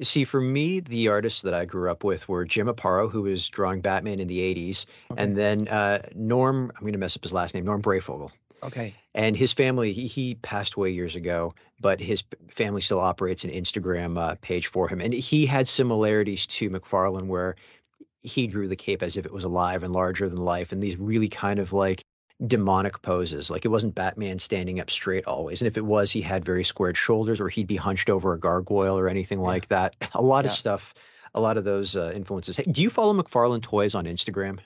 See, 0.00 0.24
for 0.24 0.40
me, 0.40 0.80
the 0.80 1.08
artists 1.08 1.42
that 1.42 1.54
I 1.54 1.64
grew 1.64 1.90
up 1.90 2.04
with 2.04 2.28
were 2.28 2.44
Jim 2.44 2.68
Aparo, 2.68 3.10
who 3.10 3.22
was 3.22 3.48
drawing 3.48 3.80
Batman 3.80 4.20
in 4.20 4.28
the 4.28 4.38
80s, 4.38 4.86
okay. 5.10 5.22
and 5.22 5.36
then 5.36 5.66
uh, 5.68 6.02
Norm, 6.14 6.70
I'm 6.76 6.82
going 6.82 6.92
to 6.92 6.98
mess 6.98 7.16
up 7.16 7.22
his 7.22 7.32
last 7.32 7.54
name, 7.54 7.64
Norm 7.64 7.82
Breyfogle. 7.82 8.30
Okay. 8.62 8.94
And 9.14 9.36
his 9.36 9.52
family, 9.52 9.92
he, 9.92 10.06
he 10.06 10.34
passed 10.36 10.74
away 10.74 10.90
years 10.90 11.16
ago, 11.16 11.54
but 11.80 12.00
his 12.00 12.22
family 12.48 12.80
still 12.80 13.00
operates 13.00 13.44
an 13.44 13.50
Instagram 13.50 14.18
uh, 14.18 14.36
page 14.40 14.68
for 14.68 14.88
him. 14.88 15.00
And 15.00 15.12
he 15.12 15.46
had 15.46 15.68
similarities 15.68 16.46
to 16.48 16.70
McFarlane, 16.70 17.26
where 17.26 17.56
he 18.22 18.46
drew 18.46 18.68
the 18.68 18.76
cape 18.76 19.02
as 19.02 19.16
if 19.16 19.26
it 19.26 19.32
was 19.32 19.44
alive 19.44 19.82
and 19.82 19.92
larger 19.92 20.28
than 20.28 20.38
life, 20.38 20.72
and 20.72 20.82
these 20.82 20.96
really 20.96 21.28
kind 21.28 21.58
of 21.58 21.72
like 21.72 22.04
demonic 22.46 23.02
poses. 23.02 23.50
Like 23.50 23.64
it 23.64 23.68
wasn't 23.68 23.94
Batman 23.94 24.38
standing 24.38 24.80
up 24.80 24.90
straight 24.90 25.26
always. 25.26 25.60
And 25.60 25.66
if 25.66 25.76
it 25.76 25.84
was, 25.84 26.10
he 26.10 26.20
had 26.20 26.44
very 26.44 26.64
squared 26.64 26.96
shoulders 26.96 27.40
or 27.40 27.48
he'd 27.48 27.66
be 27.66 27.76
hunched 27.76 28.08
over 28.08 28.32
a 28.32 28.38
gargoyle 28.38 28.98
or 28.98 29.08
anything 29.08 29.40
yeah. 29.40 29.46
like 29.46 29.68
that. 29.68 29.96
A 30.14 30.22
lot 30.22 30.44
yeah. 30.44 30.50
of 30.50 30.56
stuff, 30.56 30.94
a 31.34 31.40
lot 31.40 31.56
of 31.56 31.64
those 31.64 31.96
uh, 31.96 32.12
influences. 32.14 32.56
Hey, 32.56 32.64
do 32.64 32.82
you 32.82 32.90
follow 32.90 33.12
McFarlane 33.14 33.62
Toys 33.62 33.94
on 33.94 34.06
Instagram? 34.06 34.58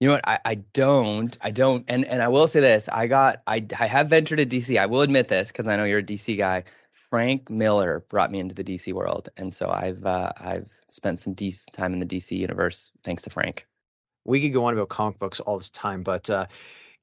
You 0.00 0.08
know 0.08 0.14
what? 0.14 0.26
I, 0.26 0.38
I 0.44 0.54
don't. 0.56 1.36
I 1.40 1.50
don't. 1.50 1.84
And 1.88 2.04
and 2.06 2.22
I 2.22 2.28
will 2.28 2.46
say 2.46 2.60
this. 2.60 2.88
I 2.88 3.06
got 3.06 3.42
I 3.46 3.64
I 3.78 3.86
have 3.86 4.08
ventured 4.08 4.38
to 4.38 4.46
DC. 4.46 4.78
I 4.78 4.86
will 4.86 5.02
admit 5.02 5.28
this 5.28 5.52
because 5.52 5.66
I 5.66 5.76
know 5.76 5.84
you're 5.84 6.00
a 6.00 6.02
DC 6.02 6.36
guy. 6.36 6.64
Frank 7.10 7.48
Miller 7.48 8.04
brought 8.08 8.32
me 8.32 8.40
into 8.40 8.54
the 8.54 8.64
DC 8.64 8.92
world, 8.92 9.28
and 9.36 9.52
so 9.52 9.70
I've 9.70 10.04
uh, 10.04 10.32
I've 10.38 10.68
spent 10.94 11.18
some 11.18 11.34
time 11.72 11.92
in 11.92 11.98
the 11.98 12.06
DC 12.06 12.36
universe 12.36 12.90
thanks 13.02 13.22
to 13.22 13.30
Frank. 13.30 13.66
We 14.24 14.40
could 14.40 14.52
go 14.52 14.64
on 14.64 14.72
about 14.72 14.88
comic 14.88 15.18
books 15.18 15.40
all 15.40 15.58
the 15.58 15.68
time, 15.72 16.02
but 16.02 16.30
uh, 16.30 16.46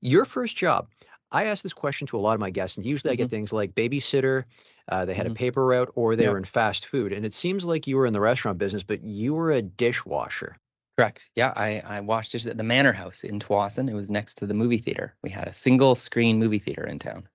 your 0.02 0.26
first 0.26 0.56
job. 0.56 0.88
I 1.34 1.46
ask 1.46 1.64
this 1.64 1.72
question 1.72 2.08
to 2.08 2.18
a 2.18 2.20
lot 2.20 2.34
of 2.34 2.42
my 2.42 2.50
guests, 2.50 2.76
and 2.76 2.86
usually 2.86 3.10
mm-hmm. 3.10 3.14
I 3.14 3.16
get 3.16 3.24
mm-hmm. 3.28 3.30
things 3.30 3.54
like 3.54 3.74
babysitter, 3.74 4.44
uh, 4.90 5.06
they 5.06 5.14
had 5.14 5.26
mm-hmm. 5.26 5.32
a 5.32 5.36
paper 5.36 5.66
route, 5.66 5.90
or 5.96 6.16
they 6.16 6.28
were 6.28 6.38
in 6.38 6.44
fast 6.44 6.88
food. 6.88 7.14
And 7.14 7.26
it 7.26 7.34
seems 7.34 7.64
like 7.64 7.88
you 7.88 7.96
were 7.96 8.06
in 8.06 8.12
the 8.12 8.20
restaurant 8.20 8.58
business, 8.58 8.84
but 8.84 9.02
you 9.02 9.34
were 9.34 9.52
a 9.52 9.62
dishwasher. 9.62 10.58
Correct. 10.98 11.32
Yeah, 11.36 11.54
I, 11.56 11.82
I 11.86 12.02
washed 12.02 12.34
dishes 12.34 12.48
at 12.48 12.58
the 12.58 12.64
Manor 12.64 12.92
House 12.92 13.24
in 13.24 13.40
Tsawwassen. 13.40 13.90
It 13.90 13.94
was 13.94 14.10
next 14.10 14.36
to 14.40 14.46
the 14.46 14.54
movie 14.54 14.78
theater. 14.78 15.16
We 15.24 15.30
had 15.30 15.48
a 15.48 15.54
single 15.54 15.96
screen 15.96 16.38
movie 16.38 16.60
theater 16.60 16.86
in 16.86 17.00
town. 17.00 17.28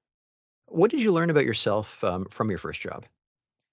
What 0.66 0.90
did 0.90 1.00
you 1.00 1.12
learn 1.12 1.30
about 1.30 1.46
yourself 1.46 2.04
um, 2.04 2.26
from 2.26 2.50
your 2.50 2.58
first 2.58 2.80
job? 2.80 3.06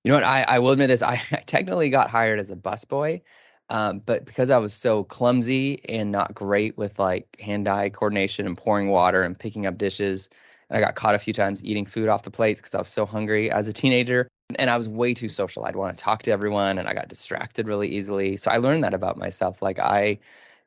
You 0.03 0.09
know 0.09 0.17
what? 0.17 0.23
I, 0.25 0.43
I 0.47 0.59
will 0.59 0.71
admit 0.71 0.89
this. 0.89 1.01
I, 1.01 1.13
I 1.31 1.37
technically 1.45 1.89
got 1.89 2.09
hired 2.09 2.39
as 2.39 2.51
a 2.51 2.55
busboy, 2.55 3.21
um, 3.69 3.99
but 3.99 4.25
because 4.25 4.49
I 4.49 4.57
was 4.57 4.73
so 4.73 5.03
clumsy 5.05 5.83
and 5.89 6.11
not 6.11 6.33
great 6.33 6.77
with 6.77 6.99
like 6.99 7.37
hand-eye 7.39 7.89
coordination 7.89 8.45
and 8.45 8.57
pouring 8.57 8.89
water 8.89 9.23
and 9.23 9.37
picking 9.37 9.65
up 9.65 9.77
dishes, 9.77 10.29
and 10.69 10.77
I 10.77 10.81
got 10.81 10.95
caught 10.95 11.15
a 11.15 11.19
few 11.19 11.33
times 11.33 11.63
eating 11.63 11.85
food 11.85 12.09
off 12.09 12.23
the 12.23 12.31
plates 12.31 12.59
because 12.59 12.75
I 12.75 12.79
was 12.79 12.89
so 12.89 13.05
hungry 13.05 13.49
as 13.51 13.67
a 13.67 13.73
teenager. 13.73 14.27
And 14.59 14.69
I 14.69 14.77
was 14.77 14.87
way 14.87 15.13
too 15.13 15.29
social. 15.29 15.65
I'd 15.65 15.75
want 15.75 15.97
to 15.97 16.03
talk 16.03 16.21
to 16.23 16.31
everyone, 16.31 16.77
and 16.77 16.87
I 16.87 16.93
got 16.93 17.07
distracted 17.07 17.65
really 17.65 17.87
easily. 17.87 18.37
So 18.37 18.51
I 18.51 18.57
learned 18.57 18.83
that 18.83 18.93
about 18.93 19.17
myself. 19.17 19.61
Like 19.61 19.79
I 19.79 20.19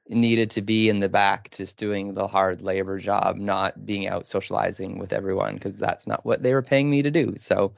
needed 0.08 0.50
to 0.50 0.62
be 0.62 0.88
in 0.88 1.00
the 1.00 1.08
back 1.08 1.50
just 1.50 1.76
doing 1.76 2.14
the 2.14 2.26
hard 2.28 2.60
labor 2.62 2.98
job, 2.98 3.36
not 3.36 3.84
being 3.86 4.06
out 4.08 4.26
socializing 4.26 4.98
with 4.98 5.12
everyone 5.12 5.54
because 5.54 5.78
that's 5.78 6.06
not 6.06 6.24
what 6.24 6.42
they 6.42 6.52
were 6.52 6.62
paying 6.62 6.90
me 6.90 7.02
to 7.02 7.10
do. 7.10 7.34
So 7.38 7.74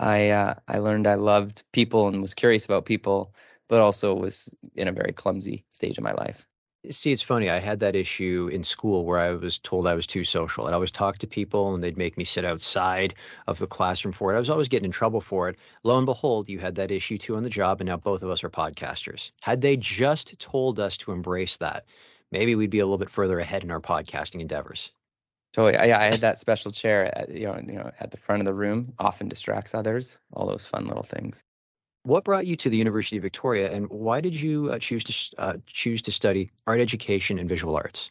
I 0.00 0.30
uh, 0.30 0.54
I 0.66 0.78
learned 0.78 1.06
I 1.06 1.14
loved 1.14 1.62
people 1.72 2.08
and 2.08 2.22
was 2.22 2.34
curious 2.34 2.64
about 2.64 2.86
people, 2.86 3.34
but 3.68 3.80
also 3.82 4.14
was 4.14 4.54
in 4.74 4.88
a 4.88 4.92
very 4.92 5.12
clumsy 5.12 5.64
stage 5.68 5.98
of 5.98 6.04
my 6.04 6.12
life. 6.12 6.46
See, 6.88 7.12
it's 7.12 7.20
funny. 7.20 7.50
I 7.50 7.58
had 7.58 7.80
that 7.80 7.94
issue 7.94 8.48
in 8.50 8.64
school 8.64 9.04
where 9.04 9.18
I 9.18 9.32
was 9.32 9.58
told 9.58 9.86
I 9.86 9.94
was 9.94 10.06
too 10.06 10.24
social. 10.24 10.64
And 10.64 10.74
I 10.74 10.76
always 10.76 10.90
talk 10.90 11.18
to 11.18 11.26
people 11.26 11.74
and 11.74 11.84
they'd 11.84 11.98
make 11.98 12.16
me 12.16 12.24
sit 12.24 12.46
outside 12.46 13.14
of 13.46 13.58
the 13.58 13.66
classroom 13.66 14.12
for 14.12 14.32
it. 14.32 14.36
I 14.36 14.40
was 14.40 14.48
always 14.48 14.68
getting 14.68 14.86
in 14.86 14.90
trouble 14.90 15.20
for 15.20 15.50
it. 15.50 15.58
Lo 15.84 15.98
and 15.98 16.06
behold, 16.06 16.48
you 16.48 16.58
had 16.58 16.76
that 16.76 16.90
issue 16.90 17.18
too 17.18 17.36
on 17.36 17.42
the 17.42 17.50
job, 17.50 17.80
and 17.80 17.88
now 17.88 17.98
both 17.98 18.22
of 18.22 18.30
us 18.30 18.42
are 18.42 18.48
podcasters. 18.50 19.30
Had 19.42 19.60
they 19.60 19.76
just 19.76 20.38
told 20.38 20.80
us 20.80 20.96
to 20.96 21.12
embrace 21.12 21.58
that, 21.58 21.84
maybe 22.32 22.54
we'd 22.54 22.70
be 22.70 22.78
a 22.78 22.86
little 22.86 22.96
bit 22.96 23.10
further 23.10 23.38
ahead 23.38 23.62
in 23.62 23.70
our 23.70 23.80
podcasting 23.80 24.40
endeavors. 24.40 24.92
So 25.54 25.68
yeah, 25.68 25.98
I 25.98 26.06
had 26.06 26.20
that 26.20 26.38
special 26.38 26.70
chair, 26.70 27.16
at, 27.18 27.30
you 27.30 27.46
know, 27.46 27.56
you 27.66 27.74
know, 27.74 27.90
at 28.00 28.10
the 28.10 28.16
front 28.16 28.40
of 28.40 28.46
the 28.46 28.54
room. 28.54 28.92
Often 28.98 29.28
distracts 29.28 29.74
others. 29.74 30.18
All 30.32 30.46
those 30.46 30.64
fun 30.64 30.86
little 30.86 31.02
things. 31.02 31.44
What 32.04 32.24
brought 32.24 32.46
you 32.46 32.56
to 32.56 32.70
the 32.70 32.78
University 32.78 33.16
of 33.18 33.22
Victoria, 33.22 33.70
and 33.70 33.86
why 33.90 34.20
did 34.22 34.40
you 34.40 34.70
uh, 34.70 34.78
choose 34.78 35.04
to 35.04 35.40
uh, 35.40 35.54
choose 35.66 36.00
to 36.02 36.12
study 36.12 36.50
art 36.66 36.80
education 36.80 37.38
and 37.38 37.48
visual 37.48 37.76
arts? 37.76 38.10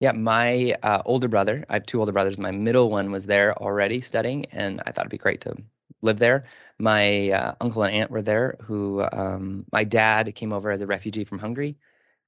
Yeah, 0.00 0.12
my 0.12 0.74
uh, 0.82 1.02
older 1.04 1.28
brother. 1.28 1.64
I 1.68 1.74
have 1.74 1.86
two 1.86 2.00
older 2.00 2.12
brothers. 2.12 2.38
My 2.38 2.50
middle 2.50 2.88
one 2.88 3.12
was 3.12 3.26
there 3.26 3.54
already 3.60 4.00
studying, 4.00 4.46
and 4.46 4.80
I 4.86 4.92
thought 4.92 5.02
it'd 5.02 5.10
be 5.10 5.18
great 5.18 5.42
to 5.42 5.54
live 6.00 6.18
there. 6.18 6.44
My 6.78 7.30
uh, 7.30 7.54
uncle 7.60 7.82
and 7.82 7.94
aunt 7.94 8.10
were 8.10 8.22
there. 8.22 8.56
Who 8.62 9.06
um, 9.12 9.66
my 9.72 9.84
dad 9.84 10.34
came 10.34 10.54
over 10.54 10.70
as 10.70 10.80
a 10.80 10.86
refugee 10.86 11.24
from 11.24 11.38
Hungary, 11.38 11.76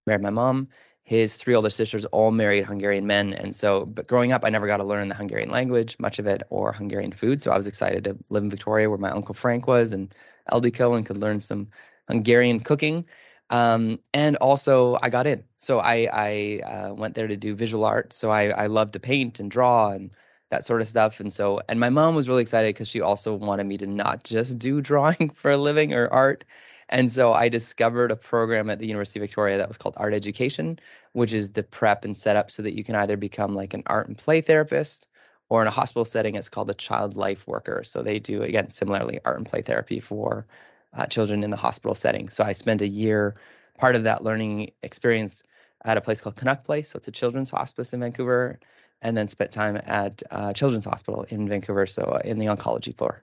married 0.07 0.21
my 0.23 0.31
mom. 0.31 0.69
His 1.05 1.37
three 1.37 1.55
older 1.55 1.71
sisters 1.71 2.05
all 2.07 2.31
married 2.31 2.65
Hungarian 2.65 3.07
men, 3.07 3.33
and 3.35 3.55
so. 3.55 3.87
But 3.87 4.07
growing 4.07 4.33
up, 4.33 4.45
I 4.45 4.51
never 4.51 4.67
got 4.67 4.77
to 4.79 4.85
learn 4.85 5.09
the 5.09 5.15
Hungarian 5.15 5.51
language, 5.51 5.97
much 5.99 6.19
of 6.19 6.27
it, 6.27 6.43
or 6.51 6.73
Hungarian 6.73 7.13
food. 7.13 7.43
So 7.43 7.51
I 7.51 7.57
was 7.57 7.67
excited 7.67 8.05
to 8.05 8.17
live 8.31 8.45
in 8.45 8.51
Victoria, 8.51 8.89
where 8.89 8.99
my 8.99 9.11
uncle 9.11 9.35
Frank 9.35 9.67
was, 9.67 9.93
and 9.93 10.15
Ildikó 10.53 10.97
and 10.97 11.05
could 11.07 11.19
learn 11.19 11.41
some 11.41 11.69
Hungarian 12.09 12.61
cooking. 12.61 13.05
Um, 13.51 13.99
and 14.15 14.37
also, 14.37 14.99
I 15.03 15.11
got 15.11 15.27
in. 15.27 15.45
So 15.59 15.81
I, 15.81 16.09
I 16.13 16.61
uh, 16.65 16.95
went 16.95 17.15
there 17.15 17.29
to 17.29 17.37
do 17.37 17.55
visual 17.55 17.85
art. 17.85 18.13
So 18.13 18.31
I, 18.31 18.49
I 18.51 18.67
love 18.67 18.93
to 18.93 19.01
paint 19.01 19.41
and 19.41 19.51
draw 19.51 19.91
and 19.91 20.11
that 20.51 20.65
sort 20.65 20.81
of 20.81 20.89
stuff. 20.89 21.21
And 21.21 21.33
so, 21.33 21.61
and 21.69 21.81
my 21.81 21.91
mom 21.91 22.15
was 22.15 22.29
really 22.29 22.43
excited 22.43 22.75
because 22.75 22.89
she 22.89 23.01
also 23.01 23.35
wanted 23.35 23.65
me 23.65 23.77
to 23.79 23.87
not 23.87 24.25
just 24.25 24.59
do 24.59 24.81
drawing 24.81 25.31
for 25.35 25.51
a 25.51 25.57
living 25.57 25.93
or 25.93 26.09
art. 26.09 26.45
And 26.93 27.11
so 27.11 27.33
I 27.33 27.49
discovered 27.49 28.11
a 28.11 28.17
program 28.17 28.69
at 28.69 28.79
the 28.79 28.87
University 28.87 29.19
of 29.19 29.23
Victoria 29.23 29.57
that 29.57 29.67
was 29.67 29.79
called 29.79 29.95
Art 29.97 30.13
Education, 30.13 30.79
which 31.13 31.33
is 31.33 31.51
the 31.51 31.63
prep 31.63 32.05
and 32.05 32.15
setup 32.15 32.51
so 32.51 32.63
that 32.63 32.77
you 32.77 32.85
can 32.85 32.95
either 32.97 33.17
become 33.17 33.55
like 33.55 33.73
an 33.73 33.83
art 33.87 34.09
and 34.09 34.19
play 34.19 34.43
therapist 34.43 35.09
or 35.49 35.63
in 35.63 35.69
a 35.69 35.71
hospital 35.71 36.05
setting, 36.05 36.35
it's 36.35 36.51
called 36.51 36.69
a 36.69 36.75
child 36.75 37.17
life 37.17 37.49
worker. 37.49 37.83
So 37.83 38.03
they 38.03 38.19
do, 38.19 38.43
again, 38.43 38.69
similarly, 38.69 39.21
art 39.25 39.39
and 39.39 39.47
play 39.47 39.63
therapy 39.63 40.01
for 40.01 40.47
uh, 40.93 41.07
children 41.07 41.43
in 41.43 41.49
the 41.49 41.57
hospital 41.57 41.95
setting. 41.95 42.29
So 42.29 42.45
I 42.45 42.53
spent 42.53 42.83
a 42.83 42.87
year, 42.87 43.37
part 43.79 43.97
of 43.97 44.05
that 44.05 44.23
learning 44.23 44.73
experience 44.83 45.43
at 45.87 45.97
a 45.97 46.03
place 46.03 46.21
called 46.21 46.37
Canuck 46.37 46.63
Place. 46.63 46.91
So 46.91 46.99
it's 46.99 47.09
a 47.09 47.13
children's 47.13 47.49
hospice 47.49 47.95
in 47.95 48.01
Vancouver, 48.01 48.61
and 49.01 49.17
then 49.17 49.29
spent 49.29 49.51
time 49.51 49.81
at 49.87 50.23
uh, 50.31 50.53
Children's 50.53 50.85
Hospital 50.85 51.25
in 51.31 51.49
Vancouver, 51.49 51.87
so 51.87 52.03
uh, 52.03 52.21
in 52.23 52.37
the 52.39 52.47
oncology 52.47 52.95
floor. 52.95 53.23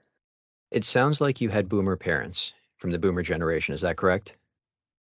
It 0.72 0.84
sounds 0.84 1.20
like 1.20 1.40
you 1.40 1.50
had 1.50 1.68
boomer 1.68 1.96
parents 1.96 2.52
from 2.80 2.90
the 2.90 2.98
boomer 2.98 3.22
generation. 3.22 3.74
Is 3.74 3.82
that 3.82 3.96
correct? 3.96 4.34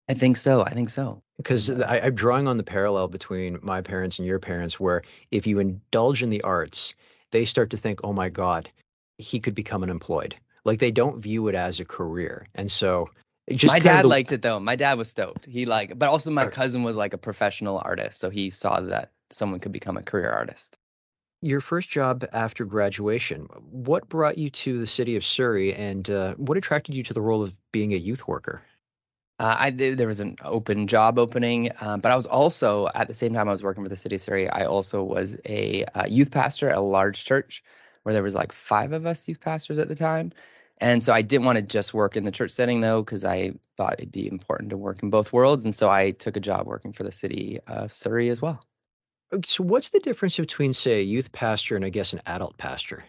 I 0.08 0.14
think 0.14 0.36
so. 0.36 0.62
I 0.62 0.70
think 0.70 0.88
so. 0.88 1.22
Because 1.36 1.70
I'm 1.82 2.14
drawing 2.14 2.48
on 2.48 2.56
the 2.56 2.62
parallel 2.62 3.08
between 3.08 3.58
my 3.62 3.80
parents 3.80 4.18
and 4.18 4.26
your 4.26 4.38
parents, 4.38 4.80
where 4.80 5.02
if 5.30 5.46
you 5.46 5.58
indulge 5.60 6.22
in 6.22 6.30
the 6.30 6.42
arts, 6.42 6.94
they 7.30 7.44
start 7.44 7.70
to 7.70 7.76
think, 7.76 8.00
oh 8.02 8.12
my 8.12 8.28
God, 8.28 8.70
he 9.18 9.38
could 9.38 9.54
become 9.54 9.82
unemployed. 9.82 10.34
Like 10.64 10.80
they 10.80 10.90
don't 10.90 11.20
view 11.20 11.48
it 11.48 11.54
as 11.54 11.78
a 11.78 11.84
career. 11.84 12.46
And 12.54 12.70
so 12.70 13.08
just 13.52 13.72
my 13.72 13.78
dad 13.78 14.04
the... 14.04 14.08
liked 14.08 14.32
it 14.32 14.42
though. 14.42 14.58
My 14.58 14.76
dad 14.76 14.98
was 14.98 15.08
stoked. 15.08 15.46
He 15.46 15.66
like, 15.66 15.98
but 15.98 16.08
also 16.08 16.30
my 16.30 16.46
cousin 16.46 16.82
was 16.82 16.96
like 16.96 17.14
a 17.14 17.18
professional 17.18 17.80
artist, 17.84 18.18
so 18.18 18.30
he 18.30 18.50
saw 18.50 18.80
that 18.80 19.10
someone 19.30 19.60
could 19.60 19.72
become 19.72 19.96
a 19.96 20.02
career 20.02 20.30
artist. 20.30 20.76
Your 21.40 21.60
first 21.60 21.88
job 21.88 22.24
after 22.32 22.64
graduation, 22.64 23.42
what 23.70 24.08
brought 24.08 24.38
you 24.38 24.50
to 24.50 24.78
the 24.78 24.86
city 24.88 25.14
of 25.14 25.24
Surrey, 25.24 25.72
and 25.72 26.10
uh, 26.10 26.34
what 26.34 26.58
attracted 26.58 26.96
you 26.96 27.02
to 27.04 27.14
the 27.14 27.20
role 27.20 27.42
of 27.44 27.54
being 27.70 27.92
a 27.92 27.96
youth 27.96 28.26
worker? 28.26 28.62
Uh, 29.38 29.54
I 29.58 29.70
there 29.70 30.08
was 30.08 30.20
an 30.20 30.36
open 30.44 30.88
job 30.88 31.18
opening, 31.18 31.70
uh, 31.80 31.96
but 31.98 32.10
I 32.10 32.16
was 32.16 32.26
also 32.26 32.88
at 32.96 33.06
the 33.08 33.14
same 33.14 33.32
time 33.34 33.48
I 33.48 33.52
was 33.52 33.62
working 33.62 33.84
for 33.84 33.88
the 33.88 33.96
city 33.96 34.16
of 34.16 34.22
Surrey. 34.22 34.48
I 34.50 34.64
also 34.64 35.04
was 35.04 35.36
a 35.46 35.84
uh, 35.94 36.06
youth 36.06 36.32
pastor 36.32 36.68
at 36.70 36.76
a 36.76 36.80
large 36.80 37.24
church 37.24 37.62
where 38.02 38.12
there 38.12 38.22
was 38.24 38.34
like 38.34 38.52
five 38.52 38.92
of 38.92 39.06
us 39.06 39.28
youth 39.28 39.40
pastors 39.40 39.78
at 39.78 39.88
the 39.88 39.94
time, 39.94 40.32
and 40.78 41.02
so 41.04 41.12
I 41.12 41.22
didn't 41.22 41.46
want 41.46 41.56
to 41.56 41.62
just 41.62 41.94
work 41.94 42.16
in 42.16 42.24
the 42.24 42.32
church 42.32 42.50
setting 42.50 42.80
though 42.80 43.02
because 43.02 43.24
I 43.24 43.52
thought 43.76 43.94
it'd 43.98 44.12
be 44.12 44.28
important 44.28 44.70
to 44.70 44.76
work 44.76 45.04
in 45.04 45.10
both 45.10 45.32
worlds, 45.32 45.64
and 45.64 45.74
so 45.74 45.88
I 45.88 46.10
took 46.12 46.36
a 46.36 46.40
job 46.40 46.66
working 46.66 46.92
for 46.92 47.04
the 47.04 47.12
city 47.12 47.60
of 47.68 47.92
Surrey 47.92 48.28
as 48.30 48.42
well. 48.42 48.67
So, 49.44 49.62
what's 49.62 49.90
the 49.90 50.00
difference 50.00 50.36
between, 50.38 50.72
say, 50.72 51.00
a 51.00 51.02
youth 51.02 51.32
pastor 51.32 51.76
and 51.76 51.84
I 51.84 51.90
guess 51.90 52.12
an 52.12 52.20
adult 52.26 52.56
pastor? 52.56 53.04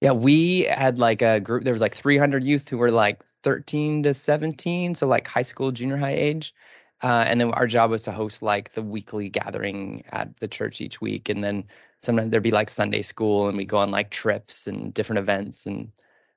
Yeah, 0.00 0.12
we 0.12 0.62
had 0.62 0.98
like 0.98 1.22
a 1.22 1.40
group. 1.40 1.64
There 1.64 1.72
was 1.72 1.82
like 1.82 1.94
300 1.94 2.44
youth 2.44 2.68
who 2.68 2.78
were 2.78 2.90
like 2.90 3.22
13 3.42 4.02
to 4.04 4.14
17, 4.14 4.94
so 4.94 5.06
like 5.06 5.26
high 5.26 5.42
school, 5.42 5.72
junior 5.72 5.96
high 5.96 6.14
age. 6.14 6.54
Uh, 7.02 7.24
and 7.26 7.40
then 7.40 7.52
our 7.52 7.66
job 7.66 7.90
was 7.90 8.02
to 8.02 8.12
host 8.12 8.42
like 8.42 8.72
the 8.72 8.82
weekly 8.82 9.28
gathering 9.28 10.04
at 10.12 10.36
the 10.40 10.48
church 10.48 10.80
each 10.80 11.00
week, 11.00 11.28
and 11.28 11.42
then 11.42 11.64
sometimes 12.00 12.30
there'd 12.30 12.42
be 12.42 12.50
like 12.50 12.68
Sunday 12.68 13.02
school, 13.02 13.48
and 13.48 13.56
we 13.56 13.62
would 13.62 13.68
go 13.68 13.78
on 13.78 13.90
like 13.90 14.10
trips 14.10 14.66
and 14.66 14.92
different 14.94 15.18
events, 15.18 15.66
and 15.66 15.90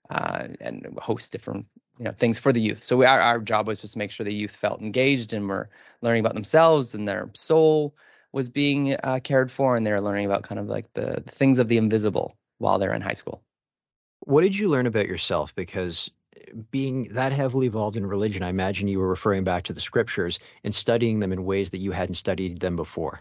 uh, 0.09 0.47
and 0.61 0.87
host 1.01 1.31
different 1.31 1.65
you 1.99 2.05
know 2.05 2.11
things 2.11 2.39
for 2.39 2.51
the 2.53 2.61
youth. 2.61 2.83
So 2.83 2.97
we, 2.97 3.05
our 3.05 3.19
our 3.19 3.39
job 3.41 3.67
was 3.67 3.81
just 3.81 3.93
to 3.93 3.99
make 3.99 4.11
sure 4.11 4.23
the 4.23 4.33
youth 4.33 4.55
felt 4.55 4.81
engaged 4.81 5.33
and 5.33 5.47
were 5.49 5.69
learning 6.01 6.21
about 6.21 6.35
themselves 6.35 6.95
and 6.95 7.07
their 7.07 7.29
soul 7.33 7.95
was 8.33 8.49
being 8.49 8.95
uh, 9.03 9.19
cared 9.23 9.51
for, 9.51 9.75
and 9.75 9.85
they're 9.85 10.01
learning 10.01 10.25
about 10.25 10.43
kind 10.43 10.59
of 10.59 10.67
like 10.67 10.91
the, 10.93 11.21
the 11.25 11.31
things 11.31 11.59
of 11.59 11.67
the 11.67 11.77
invisible 11.77 12.35
while 12.59 12.79
they're 12.79 12.93
in 12.93 13.01
high 13.01 13.13
school. 13.13 13.41
What 14.21 14.41
did 14.41 14.57
you 14.57 14.69
learn 14.69 14.85
about 14.85 15.07
yourself? 15.07 15.53
Because 15.55 16.09
eh, 16.37 16.51
being 16.69 17.05
that 17.11 17.31
heavily 17.31 17.65
involved 17.65 17.97
in 17.97 18.05
religion, 18.05 18.43
I 18.43 18.49
imagine 18.49 18.87
you 18.87 18.99
were 18.99 19.07
referring 19.07 19.43
back 19.43 19.63
to 19.63 19.73
the 19.73 19.81
scriptures 19.81 20.39
and 20.63 20.73
studying 20.73 21.19
them 21.19 21.33
in 21.33 21.45
ways 21.45 21.71
that 21.71 21.79
you 21.79 21.91
hadn't 21.91 22.15
studied 22.15 22.59
them 22.59 22.75
before. 22.75 23.19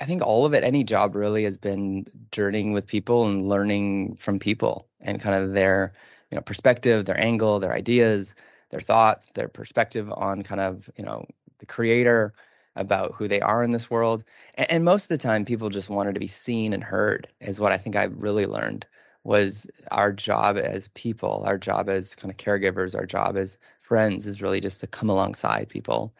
I 0.00 0.04
think 0.04 0.22
all 0.22 0.44
of 0.44 0.54
it, 0.54 0.64
any 0.64 0.84
job 0.84 1.14
really 1.14 1.44
has 1.44 1.56
been 1.56 2.06
journeying 2.32 2.72
with 2.72 2.86
people 2.86 3.26
and 3.26 3.48
learning 3.48 4.16
from 4.16 4.38
people 4.38 4.88
and 5.00 5.20
kind 5.20 5.36
of 5.36 5.54
their, 5.54 5.92
you 6.30 6.36
know, 6.36 6.42
perspective, 6.42 7.04
their 7.04 7.20
angle, 7.20 7.60
their 7.60 7.72
ideas, 7.72 8.34
their 8.70 8.80
thoughts, 8.80 9.28
their 9.34 9.48
perspective 9.48 10.12
on 10.12 10.42
kind 10.42 10.60
of, 10.60 10.90
you 10.96 11.04
know, 11.04 11.24
the 11.58 11.66
creator, 11.66 12.34
about 12.76 13.14
who 13.14 13.28
they 13.28 13.40
are 13.40 13.62
in 13.62 13.70
this 13.70 13.90
world. 13.90 14.24
And, 14.54 14.84
most 14.84 15.04
of 15.04 15.08
the 15.08 15.18
time 15.18 15.44
people 15.44 15.70
just 15.70 15.90
wanted 15.90 16.14
to 16.14 16.20
be 16.20 16.26
seen 16.26 16.72
and 16.72 16.82
heard 16.82 17.28
is 17.40 17.60
what 17.60 17.72
I 17.72 17.78
think 17.78 17.96
I 17.96 18.04
really 18.04 18.46
learned 18.46 18.86
was 19.24 19.66
our 19.90 20.12
job 20.12 20.56
as 20.56 20.88
people, 20.88 21.42
our 21.46 21.58
job 21.58 21.88
as 21.88 22.14
kind 22.14 22.30
of 22.30 22.38
caregivers, 22.38 22.94
our 22.94 23.06
job 23.06 23.36
as 23.36 23.58
friends 23.82 24.26
is 24.26 24.40
really 24.40 24.60
just 24.60 24.80
to 24.80 24.86
come 24.86 25.10
alongside 25.10 25.68
people. 25.68 26.14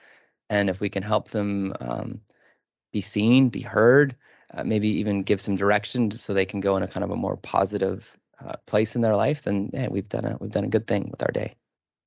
And 0.51 0.69
if 0.69 0.81
we 0.81 0.89
can 0.89 1.03
help 1.03 1.31
them 1.31 1.73
um, 1.81 2.21
be 2.93 3.01
seen, 3.01 3.49
be 3.49 3.61
heard, 3.61 4.17
uh, 4.55 4.65
maybe 4.65 4.89
even 4.89 5.23
give 5.23 5.41
some 5.41 5.57
direction 5.57 6.11
so 6.11 6.33
they 6.33 6.45
can 6.45 6.61
go 6.61 6.77
in 6.77 6.83
a 6.83 6.89
kind 6.89 7.05
of 7.05 7.11
a 7.11 7.17
more 7.17 7.37
positive 7.37 8.19
uh, 8.45 8.55
place 8.67 8.95
in 8.97 9.03
their 9.03 9.17
life, 9.17 9.43
then 9.43 9.71
yeah, 9.73 9.89
we've 9.89 10.09
done 10.09 10.25
a 10.25 10.37
we've 10.41 10.51
done 10.51 10.65
a 10.65 10.69
good 10.69 10.87
thing 10.87 11.09
with 11.11 11.23
our 11.23 11.31
day. 11.31 11.55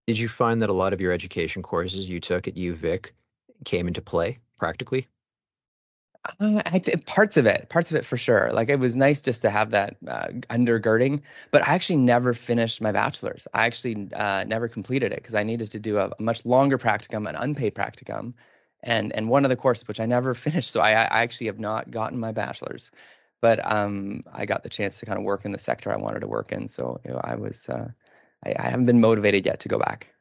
Did 0.07 0.17
you 0.17 0.27
find 0.27 0.62
that 0.62 0.69
a 0.69 0.74
lot 0.74 0.93
of 0.93 1.01
your 1.01 1.12
education 1.12 1.62
courses 1.62 2.10
you 2.10 2.19
took 2.19 2.48
at 2.48 2.55
UVic 2.55 3.12
came 3.65 3.87
into 3.87 4.01
play 4.01 4.39
practically? 4.57 5.07
Uh, 6.39 6.61
I 6.67 6.77
th- 6.79 7.03
parts 7.05 7.35
of 7.37 7.47
it, 7.47 7.69
parts 7.69 7.89
of 7.89 7.97
it 7.97 8.05
for 8.05 8.15
sure. 8.15 8.51
Like 8.53 8.69
it 8.69 8.79
was 8.79 8.95
nice 8.95 9.21
just 9.21 9.41
to 9.41 9.49
have 9.49 9.71
that 9.71 9.97
uh, 10.07 10.27
undergirding, 10.51 11.21
but 11.49 11.67
I 11.67 11.73
actually 11.73 11.97
never 11.97 12.33
finished 12.33 12.79
my 12.79 12.91
bachelor's. 12.91 13.47
I 13.53 13.65
actually 13.65 14.07
uh, 14.13 14.43
never 14.43 14.67
completed 14.67 15.11
it 15.13 15.17
because 15.17 15.33
I 15.33 15.43
needed 15.43 15.71
to 15.71 15.79
do 15.79 15.97
a, 15.97 16.11
much 16.19 16.45
longer 16.45 16.77
practicum, 16.77 17.27
an 17.27 17.35
unpaid 17.35 17.73
practicum, 17.73 18.33
and 18.83 19.11
and 19.13 19.29
one 19.29 19.45
of 19.45 19.49
the 19.49 19.55
courses 19.55 19.87
which 19.87 19.99
I 19.99 20.05
never 20.05 20.33
finished. 20.47 20.69
So 20.69 20.81
I, 20.81 20.91
I 20.91 21.23
actually 21.23 21.47
have 21.47 21.59
not 21.59 21.89
gotten 21.89 22.19
my 22.19 22.31
bachelor's, 22.31 22.91
but 23.41 23.59
um, 23.71 24.23
I 24.31 24.45
got 24.45 24.61
the 24.63 24.69
chance 24.69 24.99
to 24.99 25.07
kind 25.07 25.17
of 25.17 25.25
work 25.25 25.43
in 25.43 25.51
the 25.53 25.59
sector 25.59 25.91
I 25.91 25.97
wanted 25.97 26.19
to 26.19 26.27
work 26.27 26.51
in. 26.51 26.67
So 26.67 26.99
you 27.03 27.11
know, 27.11 27.21
I 27.23 27.35
was 27.35 27.67
uh, 27.67 27.89
I, 28.45 28.55
I 28.59 28.69
haven't 28.69 28.85
been 28.85 29.01
motivated 29.01 29.45
yet 29.45 29.59
to 29.61 29.69
go 29.69 29.79
back. 29.79 30.13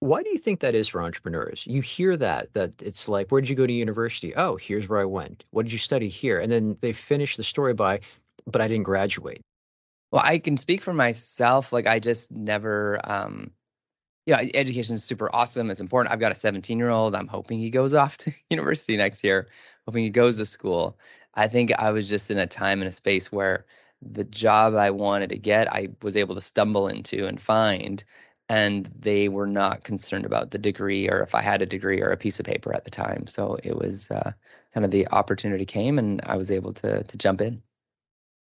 Why 0.00 0.22
do 0.22 0.30
you 0.30 0.38
think 0.38 0.60
that 0.60 0.74
is 0.74 0.88
for 0.88 1.02
entrepreneurs? 1.02 1.64
You 1.66 1.82
hear 1.82 2.16
that 2.16 2.52
that 2.54 2.72
it's 2.80 3.08
like, 3.08 3.30
where 3.30 3.40
did 3.40 3.50
you 3.50 3.56
go 3.56 3.66
to 3.66 3.72
university? 3.72 4.34
Oh, 4.34 4.56
here's 4.56 4.88
where 4.88 5.00
I 5.00 5.04
went. 5.04 5.44
What 5.50 5.64
did 5.64 5.72
you 5.72 5.78
study 5.78 6.08
here? 6.08 6.40
And 6.40 6.50
then 6.50 6.76
they 6.80 6.92
finish 6.92 7.36
the 7.36 7.42
story 7.42 7.74
by, 7.74 8.00
but 8.46 8.62
I 8.62 8.68
didn't 8.68 8.84
graduate. 8.84 9.42
Well, 10.12 10.22
I 10.24 10.38
can 10.40 10.56
speak 10.58 10.82
for 10.82 10.94
myself. 10.94 11.72
Like 11.72 11.86
I 11.86 12.00
just 12.00 12.32
never 12.32 13.00
um 13.04 13.52
yeah, 14.26 14.44
education 14.54 14.94
is 14.96 15.04
super 15.04 15.30
awesome. 15.34 15.70
It's 15.70 15.80
important. 15.80 16.12
I've 16.12 16.20
got 16.20 16.32
a 16.32 16.36
17 16.36 16.78
year 16.78 16.90
old. 16.90 17.14
I'm 17.16 17.28
hoping 17.28 17.58
he 17.60 17.70
goes 17.70 17.94
off 17.94 18.18
to 18.18 18.32
university 18.50 18.96
next 18.96 19.24
year, 19.24 19.48
hoping 19.86 20.04
he 20.04 20.10
goes 20.10 20.38
to 20.38 20.46
school. 20.46 20.98
I 21.34 21.48
think 21.48 21.72
I 21.78 21.90
was 21.92 22.08
just 22.08 22.30
in 22.30 22.38
a 22.38 22.46
time 22.46 22.80
and 22.82 22.88
a 22.88 22.92
space 22.92 23.32
where 23.32 23.66
the 24.02 24.24
job 24.24 24.74
I 24.74 24.90
wanted 24.90 25.30
to 25.30 25.38
get, 25.38 25.72
I 25.72 25.88
was 26.02 26.16
able 26.16 26.34
to 26.34 26.40
stumble 26.40 26.88
into 26.88 27.26
and 27.26 27.40
find 27.40 28.04
and 28.50 28.90
they 28.98 29.28
were 29.28 29.46
not 29.46 29.84
concerned 29.84 30.26
about 30.26 30.50
the 30.50 30.58
degree 30.58 31.08
or 31.08 31.20
if 31.20 31.36
I 31.36 31.40
had 31.40 31.62
a 31.62 31.66
degree 31.66 32.02
or 32.02 32.08
a 32.08 32.16
piece 32.16 32.40
of 32.40 32.46
paper 32.46 32.74
at 32.74 32.84
the 32.84 32.90
time. 32.90 33.28
So 33.28 33.56
it 33.62 33.76
was 33.76 34.10
uh, 34.10 34.32
kind 34.74 34.84
of 34.84 34.90
the 34.90 35.06
opportunity 35.12 35.64
came, 35.64 36.00
and 36.00 36.20
I 36.26 36.36
was 36.36 36.50
able 36.50 36.72
to 36.72 37.04
to 37.04 37.16
jump 37.16 37.40
in. 37.40 37.62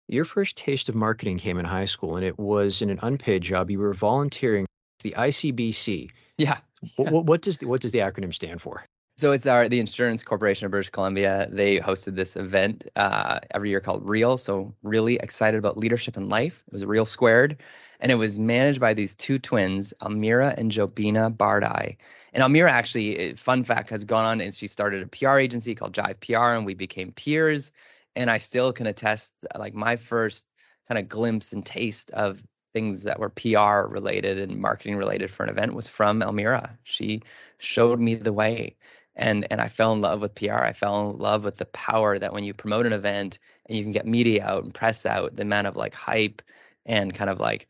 Your 0.09 0.25
first 0.25 0.57
taste 0.57 0.89
of 0.89 0.95
marketing 0.95 1.37
came 1.37 1.57
in 1.57 1.65
high 1.65 1.85
school, 1.85 2.17
and 2.17 2.25
it 2.25 2.37
was 2.37 2.81
in 2.81 2.89
an 2.89 2.99
unpaid 3.01 3.41
job. 3.41 3.71
You 3.71 3.79
were 3.79 3.93
volunteering 3.93 4.65
the 5.01 5.15
ICBC. 5.17 6.11
Yeah. 6.37 6.57
What, 6.97 7.11
what, 7.13 7.25
what 7.25 7.41
does 7.41 7.59
the, 7.59 7.67
what 7.67 7.79
does 7.79 7.91
the 7.91 7.99
acronym 7.99 8.33
stand 8.33 8.61
for? 8.61 8.83
So 9.17 9.31
it's 9.31 9.45
our 9.45 9.69
the 9.69 9.79
Insurance 9.79 10.23
Corporation 10.23 10.65
of 10.65 10.71
British 10.71 10.89
Columbia. 10.89 11.47
They 11.49 11.79
hosted 11.79 12.15
this 12.15 12.35
event 12.35 12.89
uh, 12.97 13.39
every 13.51 13.69
year 13.69 13.79
called 13.79 14.05
Real. 14.05 14.37
So 14.37 14.73
really 14.83 15.15
excited 15.15 15.57
about 15.57 15.77
leadership 15.77 16.17
in 16.17 16.27
life. 16.27 16.61
It 16.67 16.73
was 16.73 16.85
Real 16.85 17.05
Squared, 17.05 17.55
and 17.99 18.11
it 18.11 18.15
was 18.15 18.39
managed 18.39 18.79
by 18.79 18.93
these 18.93 19.15
two 19.15 19.39
twins, 19.39 19.93
Almira 20.01 20.53
and 20.57 20.71
Jobina 20.71 21.35
Bardai. 21.35 21.97
And 22.33 22.43
Almira 22.43 22.71
actually, 22.71 23.17
eh, 23.17 23.33
fun 23.35 23.63
fact, 23.63 23.89
has 23.89 24.03
gone 24.03 24.25
on 24.25 24.41
and 24.41 24.53
she 24.53 24.67
started 24.67 25.03
a 25.03 25.07
PR 25.07 25.39
agency 25.39 25.75
called 25.75 25.93
Jive 25.93 26.19
PR, 26.19 26.57
and 26.57 26.65
we 26.65 26.73
became 26.73 27.11
peers. 27.11 27.71
And 28.15 28.29
I 28.29 28.37
still 28.37 28.71
can 28.73 28.87
attest, 28.87 29.33
like 29.57 29.73
my 29.73 29.95
first 29.95 30.45
kind 30.87 30.99
of 30.99 31.09
glimpse 31.09 31.53
and 31.53 31.65
taste 31.65 32.11
of 32.11 32.43
things 32.73 33.03
that 33.03 33.19
were 33.19 33.29
PR 33.29 33.87
related 33.87 34.37
and 34.37 34.59
marketing 34.59 34.97
related 34.97 35.31
for 35.31 35.43
an 35.43 35.49
event 35.49 35.73
was 35.73 35.87
from 35.87 36.21
Almira. 36.21 36.77
She 36.83 37.21
showed 37.57 37.99
me 37.99 38.15
the 38.15 38.33
way 38.33 38.75
and 39.15 39.47
and 39.51 39.61
I 39.61 39.67
fell 39.69 39.93
in 39.93 40.01
love 40.01 40.21
with 40.21 40.35
PR. 40.35 40.63
I 40.63 40.73
fell 40.73 41.11
in 41.11 41.17
love 41.17 41.43
with 41.43 41.57
the 41.57 41.65
power 41.67 42.19
that 42.19 42.33
when 42.33 42.43
you 42.43 42.53
promote 42.53 42.85
an 42.85 42.93
event 42.93 43.39
and 43.67 43.77
you 43.77 43.83
can 43.83 43.91
get 43.91 44.05
media 44.05 44.45
out 44.45 44.63
and 44.63 44.73
press 44.73 45.05
out, 45.05 45.35
the 45.35 45.43
amount 45.43 45.67
of 45.67 45.75
like 45.75 45.93
hype 45.93 46.41
and 46.85 47.13
kind 47.13 47.29
of 47.29 47.39
like 47.39 47.67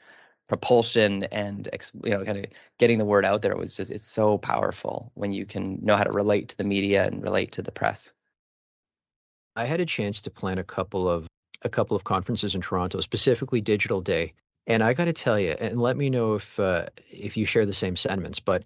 propulsion 0.48 1.24
and 1.26 1.68
you 2.04 2.12
know 2.12 2.24
kind 2.24 2.38
of 2.38 2.46
getting 2.78 2.98
the 2.98 3.06
word 3.06 3.26
out 3.26 3.42
there 3.42 3.56
was 3.56 3.76
just 3.76 3.90
it's 3.90 4.06
so 4.06 4.38
powerful 4.38 5.12
when 5.16 5.32
you 5.32 5.46
can 5.46 5.80
know 5.84 5.96
how 5.96 6.04
to 6.04 6.12
relate 6.12 6.50
to 6.50 6.58
the 6.58 6.64
media 6.64 7.06
and 7.08 7.24
relate 7.24 7.52
to 7.52 7.62
the 7.62 7.72
press. 7.72 8.14
I 9.56 9.66
had 9.66 9.80
a 9.80 9.86
chance 9.86 10.22
to 10.22 10.30
plan 10.30 10.58
a 10.58 10.64
couple 10.64 11.10
of 11.10 11.28
a 11.62 11.70
couple 11.70 11.98
of 11.98 12.04
conferences 12.04 12.54
in 12.54 12.62
Toronto, 12.62 13.00
specifically 13.02 13.62
Digital 13.62 14.02
Day, 14.02 14.34
and 14.68 14.84
I 14.84 14.94
got 14.94 15.06
to 15.06 15.14
tell 15.14 15.40
you, 15.40 15.52
and 15.60 15.82
let 15.82 15.98
me 15.98 16.10
know 16.10 16.36
if 16.36 16.60
uh, 16.60 16.86
if 17.10 17.38
you 17.38 17.46
share 17.46 17.66
the 17.66 17.74
same 17.74 17.96
sentiments, 17.96 18.40
but 18.40 18.64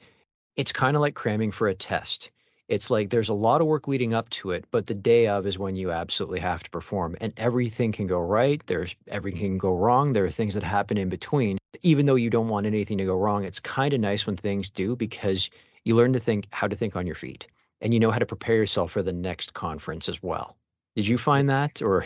it's 0.58 0.74
kind 0.74 0.98
of 0.98 1.02
like 1.02 1.16
cramming 1.16 1.52
for 1.52 1.68
a 1.68 1.76
test 1.76 2.32
it's 2.70 2.92
like 2.92 3.10
there's 3.10 3.30
a 3.30 3.34
lot 3.34 3.62
of 3.62 3.68
work 3.68 3.88
leading 3.88 4.14
up 4.14 4.30
to 4.30 4.52
it, 4.52 4.64
but 4.70 4.86
the 4.86 4.94
day 4.94 5.28
of 5.28 5.48
is 5.48 5.58
when 5.58 5.76
you 5.76 5.92
absolutely 5.92 6.40
have 6.40 6.62
to 6.64 6.70
perform. 6.70 7.18
And 7.20 7.34
everything 7.36 7.92
can 7.92 8.06
go 8.06 8.20
right. 8.20 8.62
There's 8.68 8.96
everything 9.08 9.42
can 9.42 9.58
go 9.58 9.74
wrong. 9.74 10.14
There 10.14 10.24
are 10.24 10.30
things 10.30 10.54
that 10.54 10.64
happen 10.64 10.98
in 10.98 11.10
between. 11.10 11.58
Even 11.82 12.06
though 12.06 12.16
you 12.16 12.30
don't 12.30 12.48
want 12.48 12.68
anything 12.68 13.00
to 13.00 13.06
go 13.06 13.18
wrong, 13.18 13.44
it's 13.44 13.60
kind 13.60 13.94
of 13.94 14.00
nice 14.00 14.28
when 14.28 14.38
things 14.38 14.70
do 14.70 14.96
because 14.96 15.50
you 15.84 15.96
learn 15.96 16.14
to 16.14 16.20
think 16.20 16.48
how 16.52 16.68
to 16.68 16.76
think 16.76 16.96
on 16.96 17.08
your 17.08 17.16
feet 17.16 17.48
and 17.82 17.94
you 17.94 18.00
know 18.00 18.12
how 18.12 18.20
to 18.20 18.26
prepare 18.26 18.56
yourself 18.56 18.92
for 18.92 19.02
the 19.02 19.14
next 19.14 19.54
conference 19.54 20.08
as 20.08 20.22
well. 20.22 20.56
Did 20.96 21.08
you 21.08 21.18
find 21.18 21.50
that 21.50 21.82
or 21.82 22.06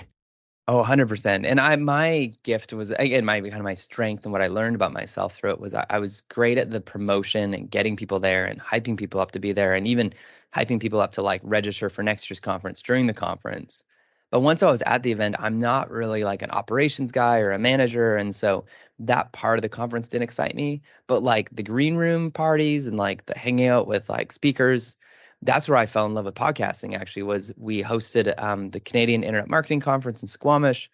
Oh, 0.69 0.81
100%. 0.81 1.45
And 1.45 1.59
I 1.59 1.75
my 1.75 2.31
gift 2.43 2.71
was 2.71 2.91
again 2.91 3.25
my 3.25 3.41
kind 3.41 3.55
of 3.55 3.63
my 3.63 3.73
strength 3.73 4.23
and 4.23 4.31
what 4.31 4.41
I 4.41 4.47
learned 4.47 4.75
about 4.75 4.93
myself 4.93 5.35
through 5.35 5.51
it 5.51 5.59
was 5.59 5.73
I, 5.73 5.85
I 5.89 5.99
was 5.99 6.21
great 6.29 6.57
at 6.57 6.71
the 6.71 6.79
promotion 6.79 7.53
and 7.53 7.69
getting 7.69 7.97
people 7.97 8.19
there 8.21 8.45
and 8.45 8.61
hyping 8.61 8.95
people 8.97 9.19
up 9.19 9.31
to 9.31 9.39
be 9.39 9.51
there 9.51 9.73
and 9.73 9.85
even 9.85 10.13
hyping 10.55 10.79
people 10.79 11.01
up 11.01 11.13
to 11.13 11.21
like 11.21 11.41
register 11.43 11.89
for 11.89 12.03
next 12.03 12.29
year's 12.29 12.39
conference 12.39 12.81
during 12.81 13.07
the 13.07 13.13
conference. 13.13 13.83
But 14.31 14.39
once 14.39 14.63
I 14.63 14.71
was 14.71 14.81
at 14.83 15.03
the 15.03 15.11
event, 15.11 15.35
I'm 15.37 15.59
not 15.59 15.91
really 15.91 16.23
like 16.23 16.41
an 16.41 16.49
operations 16.49 17.11
guy 17.11 17.39
or 17.39 17.51
a 17.51 17.59
manager. 17.59 18.15
And 18.15 18.33
so 18.33 18.65
that 18.97 19.31
part 19.31 19.59
of 19.59 19.61
the 19.61 19.69
conference 19.69 20.07
didn't 20.07 20.23
excite 20.23 20.55
me. 20.55 20.81
But 21.05 21.21
like 21.21 21.55
the 21.55 21.61
green 21.61 21.95
room 21.95 22.31
parties 22.31 22.87
and 22.87 22.97
like 22.97 23.27
the 23.27 23.37
hanging 23.37 23.67
out 23.67 23.85
with 23.85 24.09
like 24.09 24.31
speakers, 24.31 24.97
that's 25.43 25.69
where 25.69 25.77
I 25.77 25.85
fell 25.85 26.07
in 26.07 26.15
love 26.15 26.25
with 26.25 26.33
podcasting 26.33 26.95
actually 26.95 27.23
was 27.23 27.53
we 27.57 27.83
hosted 27.83 28.33
um, 28.41 28.71
the 28.71 28.79
Canadian 28.79 29.23
Internet 29.23 29.51
Marketing 29.51 29.79
Conference 29.79 30.23
in 30.23 30.27
Squamish. 30.27 30.89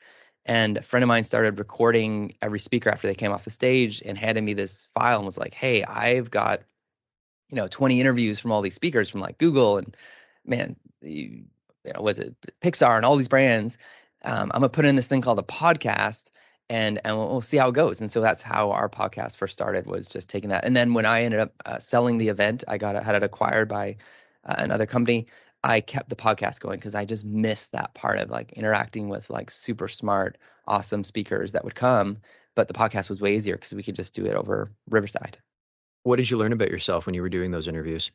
And 0.46 0.78
a 0.78 0.82
friend 0.82 1.04
of 1.04 1.08
mine 1.08 1.24
started 1.24 1.60
recording 1.60 2.34
every 2.42 2.60
speaker 2.60 2.90
after 2.90 3.08
they 3.08 3.16
came 3.16 3.32
off 3.32 3.46
the 3.46 3.52
stage 3.52 4.02
and 4.06 4.18
handed 4.18 4.44
me 4.44 4.54
this 4.54 4.90
file 4.94 5.18
and 5.18 5.26
was 5.26 5.38
like, 5.38 5.54
hey, 5.54 5.84
I've 5.84 6.30
got 6.30 6.62
you 7.50 7.56
know 7.56 7.68
20 7.68 8.00
interviews 8.00 8.40
from 8.40 8.52
all 8.52 8.62
these 8.62 8.76
speakers 8.76 9.10
from 9.10 9.22
like 9.22 9.38
Google 9.38 9.78
and 9.78 9.96
man, 10.46 10.76
you, 11.02 11.44
you 11.86 11.94
know, 11.94 12.02
was 12.02 12.20
it 12.20 12.36
Pixar 12.62 12.96
and 12.96 13.06
all 13.06 13.16
these 13.16 13.28
brands. 13.28 13.78
Um, 14.26 14.52
I'm 14.54 14.62
gonna 14.62 14.70
put 14.70 14.86
in 14.86 14.96
this 14.96 15.08
thing 15.08 15.22
called 15.22 15.40
a 15.40 15.44
podcast, 15.44 16.26
and 16.70 17.00
and 17.06 17.18
we'll, 17.18 17.30
we'll, 17.30 17.42
see 17.42 17.58
how 17.58 17.70
it 17.70 17.76
goes. 17.76 18.02
And 18.02 18.12
so 18.12 18.22
that's 18.22 18.42
how 18.42 18.72
our 18.72 18.90
podcast 18.90 19.38
first 19.38 19.54
started 19.54 19.86
was 19.86 20.08
just 20.08 20.30
taking 20.30 20.50
that. 20.50 20.66
And 20.66 20.76
then 20.76 20.94
when 20.94 21.06
I 21.06 21.24
ended 21.24 21.40
up 21.40 21.54
uh, 21.66 21.80
selling 21.80 22.18
the 22.18 22.28
event, 22.28 22.64
I 22.68 22.78
got 22.78 23.02
had 23.02 23.16
it 23.16 23.24
acquired 23.24 23.70
by 23.70 23.96
uh, 24.46 24.56
another 24.58 24.86
company. 24.86 25.28
I 25.64 25.82
kept 25.82 26.10
the 26.10 26.16
podcast 26.16 26.62
going 26.62 26.80
because 26.80 26.96
I 26.96 27.06
just 27.06 27.26
missed 27.26 27.74
that 27.74 27.94
part 27.94 28.20
of 28.20 28.30
like 28.30 28.54
interacting 28.54 29.10
with 29.10 29.30
like 29.30 29.52
super 29.52 29.88
smart, 29.88 30.38
awesome 30.68 31.04
speakers 31.04 31.52
that 31.54 31.64
would 31.64 31.76
come. 31.76 32.18
But 32.56 32.68
the 32.68 32.74
podcast 32.74 33.10
was 33.10 33.22
way 33.22 33.36
easier 33.36 33.56
because 33.56 33.74
we 33.74 33.84
could 33.84 33.96
just 33.96 34.14
do 34.14 34.26
it 34.26 34.36
over 34.36 34.70
Riverside. 34.90 35.38
What 36.10 36.16
did 36.16 36.32
you 36.32 36.38
learn 36.38 36.54
about 36.54 36.72
yourself 36.72 37.06
when 37.06 37.14
you 37.14 37.22
were 37.22 37.30
doing 37.30 37.52
those 37.52 37.68
interviews? 37.68 38.10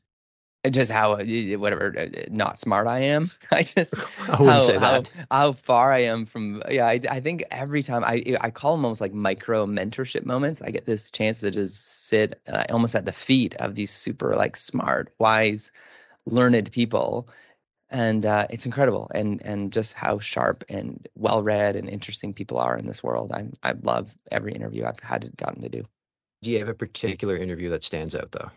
Just 0.69 0.91
how 0.91 1.13
uh, 1.13 1.25
whatever 1.59 1.97
uh, 1.97 2.07
not 2.29 2.59
smart 2.59 2.89
I 2.89 2.99
am. 2.99 3.31
I 3.53 3.63
just 3.63 3.95
I 4.29 4.31
wouldn't 4.33 4.49
how, 4.49 4.59
say 4.59 4.79
that. 4.79 5.09
How, 5.09 5.27
how, 5.31 5.53
far 5.53 5.93
I 5.93 6.01
am 6.01 6.27
from 6.27 6.61
yeah. 6.69 6.89
I, 6.89 6.99
I 7.09 7.21
think 7.21 7.45
every 7.53 7.85
time 7.85 8.03
I 8.03 8.37
I 8.41 8.51
call 8.51 8.75
them 8.75 8.85
almost 8.85 9.01
like 9.01 9.15
micro 9.15 9.65
mentorship 9.65 10.27
moments. 10.27 10.61
I 10.61 10.71
get 10.71 10.87
this 10.87 11.09
chance 11.09 11.39
to 11.43 11.53
just 11.53 12.09
sit 12.09 12.41
uh, 12.49 12.65
almost 12.69 12.97
at 12.97 13.05
the 13.05 13.13
feet 13.13 13.55
of 13.61 13.77
these 13.77 13.93
super 13.93 14.35
like 14.35 14.57
smart, 14.57 15.15
wise, 15.21 15.71
learned 16.27 16.73
people, 16.73 17.29
and 17.91 18.27
uh, 18.27 18.49
it's 18.51 18.67
incredible. 18.67 19.09
And 19.15 19.41
and 19.43 19.73
just 19.73 19.93
how 19.95 20.19
sharp 20.19 20.65
and 20.69 21.07
well 21.15 21.45
read 21.45 21.77
and 21.77 21.89
interesting 21.89 22.35
people 22.35 22.59
are 22.59 22.77
in 22.77 22.87
this 22.87 23.05
world. 23.05 23.31
I 23.31 23.47
I 23.63 23.75
love 23.83 24.11
every 24.33 24.51
interview 24.51 24.85
I've 24.85 24.99
had 24.99 25.31
gotten 25.37 25.63
to 25.63 25.69
do. 25.69 25.85
Do 26.45 26.53
you 26.53 26.59
have 26.59 26.69
a 26.69 26.75
particular 26.75 27.39
interview 27.39 27.71
that 27.71 27.83
stands 27.83 28.15
out 28.15 28.31
though? 28.31 28.51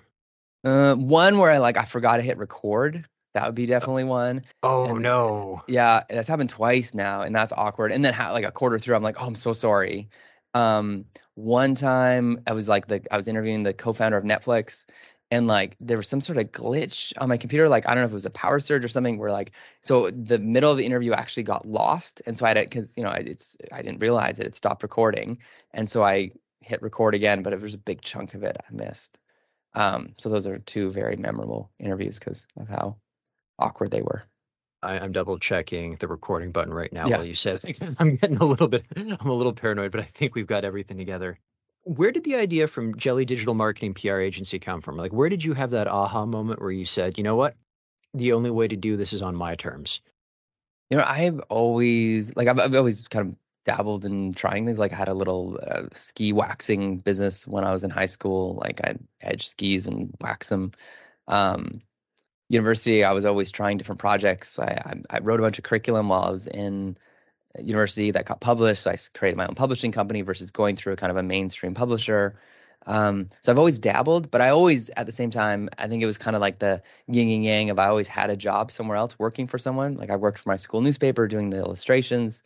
Uh, 0.70 0.96
one 0.96 1.38
where 1.38 1.50
I 1.50 1.60
like 1.60 1.78
I 1.78 1.86
forgot 1.86 2.18
to 2.18 2.22
hit 2.22 2.38
record. 2.38 3.08
That 3.34 3.46
would 3.46 3.56
be 3.56 3.66
definitely 3.66 4.04
one. 4.04 4.44
Oh 4.62 4.90
and, 4.90 5.02
no. 5.02 5.64
Yeah, 5.68 6.04
that's 6.10 6.28
happened 6.28 6.50
twice 6.50 6.94
now, 6.94 7.22
and 7.22 7.34
that's 7.34 7.54
awkward. 7.54 7.94
And 7.94 8.04
then 8.04 8.14
like 8.34 8.44
a 8.44 8.52
quarter 8.52 8.78
through, 8.78 8.98
I'm 8.98 9.04
like, 9.04 9.22
oh, 9.22 9.26
I'm 9.26 9.36
so 9.36 9.54
sorry. 9.54 10.10
Um, 10.54 11.06
one 11.36 11.76
time 11.76 12.44
I 12.46 12.52
was 12.52 12.68
like 12.68 12.88
the 12.88 13.02
I 13.10 13.16
was 13.16 13.30
interviewing 13.30 13.64
the 13.64 13.74
co-founder 13.74 14.18
of 14.18 14.26
Netflix, 14.26 14.84
and 15.32 15.48
like 15.48 15.78
there 15.80 15.96
was 15.96 16.10
some 16.10 16.20
sort 16.20 16.40
of 16.40 16.52
glitch 16.52 17.14
on 17.20 17.30
my 17.30 17.38
computer. 17.38 17.70
Like 17.70 17.88
I 17.88 17.94
don't 17.94 18.02
know 18.02 18.08
if 18.08 18.12
it 18.12 18.16
was 18.16 18.26
a 18.26 18.32
power 18.32 18.60
surge 18.60 18.84
or 18.84 18.90
something. 18.90 19.18
Where 19.18 19.32
like 19.32 19.52
so 19.82 20.12
the 20.12 20.40
middle 20.40 20.74
of 20.74 20.78
the 20.78 20.86
interview 20.86 21.14
actually 21.14 21.44
got 21.44 21.66
lost, 21.66 22.22
and 22.26 22.38
so 22.38 22.46
I 22.46 22.50
had 22.50 22.58
because 22.58 22.98
you 22.98 23.04
know 23.04 23.12
it's 23.12 23.56
I 23.72 23.82
didn't 23.82 24.00
realize 24.00 24.40
it. 24.40 24.46
It 24.46 24.56
stopped 24.56 24.84
recording, 24.84 25.38
and 25.74 25.90
so 25.90 26.04
I 26.04 26.32
hit 26.68 26.82
record 26.82 27.16
again, 27.16 27.42
but 27.42 27.54
it 27.54 27.62
was 27.62 27.74
a 27.74 27.80
big 27.80 28.02
chunk 28.02 28.34
of 28.34 28.44
it 28.44 28.58
I 28.60 28.74
missed. 28.74 29.18
Um, 29.74 30.14
so 30.18 30.30
those 30.30 30.46
are 30.46 30.60
two 30.60 30.92
very 30.92 31.16
memorable 31.16 31.72
interviews 31.80 32.20
because 32.20 32.48
of 32.58 32.68
how 32.68 32.98
awkward 33.60 33.92
they 33.92 34.02
were. 34.02 34.24
I, 34.84 34.98
am 34.98 35.12
double 35.12 35.40
checking 35.40 35.96
the 35.96 36.08
recording 36.08 36.52
button 36.52 36.74
right 36.74 36.92
now 36.94 37.08
yeah. 37.08 37.18
while 37.18 37.26
you 37.26 37.36
said 37.36 37.62
I'm 38.00 38.16
getting 38.16 38.38
a 38.38 38.46
little 38.46 38.68
bit 38.68 38.86
I'm 38.96 39.30
a 39.30 39.34
little 39.34 39.54
paranoid, 39.54 39.92
but 39.92 40.02
I 40.02 40.06
think 40.06 40.36
we've 40.36 40.48
got 40.48 40.66
everything 40.66 40.98
together. 40.98 41.40
Where 41.84 42.12
did 42.12 42.26
the 42.26 42.36
idea 42.36 42.68
from 42.68 42.98
Jelly 42.98 43.24
Digital 43.24 43.54
Marketing 43.54 43.94
PR 43.94 44.20
Agency 44.20 44.60
come 44.60 44.82
from? 44.82 44.98
Like 44.98 45.14
where 45.14 45.30
did 45.30 45.44
you 45.44 45.54
have 45.54 45.72
that 45.72 45.88
aha 45.88 46.26
moment 46.26 46.62
where 46.62 46.72
you 46.72 46.86
said, 46.86 47.18
you 47.18 47.24
know 47.24 47.36
what? 47.36 47.56
The 48.14 48.34
only 48.34 48.52
way 48.52 48.68
to 48.68 48.76
do 48.76 48.98
this 48.98 49.14
is 49.14 49.22
on 49.22 49.36
my 49.36 49.56
terms. 49.56 50.02
You 50.90 50.98
know, 50.98 51.06
I've 51.06 51.40
always 51.50 52.36
like 52.36 52.48
I've, 52.48 52.60
I've 52.60 52.76
always 52.76 53.08
kind 53.08 53.30
of 53.30 53.36
dabbled 53.68 54.06
in 54.06 54.34
trying 54.34 54.66
things. 54.66 54.80
Like 54.80 54.94
I 54.94 54.96
had 54.96 55.10
a 55.10 55.14
little 55.14 55.60
uh, 55.68 55.84
ski 55.94 56.34
waxing 56.34 56.98
business 56.98 57.46
when 57.46 57.64
I 57.64 57.72
was 57.72 57.84
in 57.84 57.92
high 57.92 58.08
school. 58.08 58.56
Like 58.56 58.82
I'd 58.84 59.00
edge 59.22 59.48
skis 59.48 59.86
and 59.86 60.12
wax 60.20 60.50
them. 60.50 60.72
Um, 61.28 61.82
university, 62.50 63.04
I 63.04 63.12
was 63.12 63.26
always 63.26 63.52
trying 63.52 63.78
different 63.78 64.00
projects. 64.00 64.58
I, 64.58 64.82
I, 64.86 64.94
I, 65.10 65.20
wrote 65.20 65.42
a 65.42 65.44
bunch 65.44 65.58
of 65.58 65.66
curriculum 65.66 66.08
while 66.08 66.24
I 66.24 66.30
was 66.30 66.48
in 66.48 66.98
university 67.60 68.10
that 68.12 68.26
got 68.26 68.40
published. 68.40 68.84
So 68.84 68.92
I 68.92 68.98
created 69.14 69.36
my 69.36 69.46
own 69.46 69.56
publishing 69.56 69.92
company 69.92 70.22
versus 70.22 70.50
going 70.50 70.78
through 70.78 70.94
a 70.94 70.96
kind 70.96 71.12
of 71.12 71.18
a 71.18 71.24
mainstream 71.24 71.74
publisher. 71.74 72.40
Um, 72.86 73.28
so 73.42 73.52
I've 73.52 73.58
always 73.58 73.80
dabbled, 73.80 74.32
but 74.32 74.40
I 74.40 74.48
always, 74.48 74.90
at 74.92 75.06
the 75.06 75.12
same 75.12 75.30
time, 75.30 75.68
I 75.78 75.88
think 75.88 76.02
it 76.02 76.06
was 76.06 76.18
kind 76.18 76.38
of 76.38 76.42
like 76.42 76.60
the 76.60 76.82
yin 77.08 77.30
and 77.30 77.44
yang 77.44 77.70
of 77.70 77.80
I 77.80 77.88
always 77.88 78.08
had 78.08 78.30
a 78.30 78.38
job 78.38 78.72
somewhere 78.72 78.96
else 78.96 79.20
working 79.20 79.46
for 79.46 79.58
someone. 79.58 79.96
Like 79.98 80.10
I 80.10 80.16
worked 80.16 80.40
for 80.40 80.48
my 80.48 80.56
school 80.56 80.80
newspaper 80.80 81.28
doing 81.28 81.50
the 81.50 81.58
illustrations. 81.58 82.44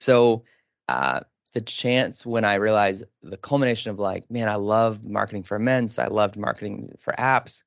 So 0.00 0.42
uh, 0.88 1.20
the 1.52 1.60
chance 1.60 2.26
when 2.26 2.44
I 2.44 2.54
realized 2.54 3.04
the 3.22 3.36
culmination 3.36 3.90
of 3.90 3.98
like, 3.98 4.30
man, 4.30 4.48
I 4.48 4.56
love 4.56 5.02
marketing 5.04 5.42
for 5.42 5.56
immense. 5.56 5.98
I 5.98 6.06
loved 6.08 6.36
marketing 6.36 6.94
for 6.98 7.14
apps, 7.14 7.62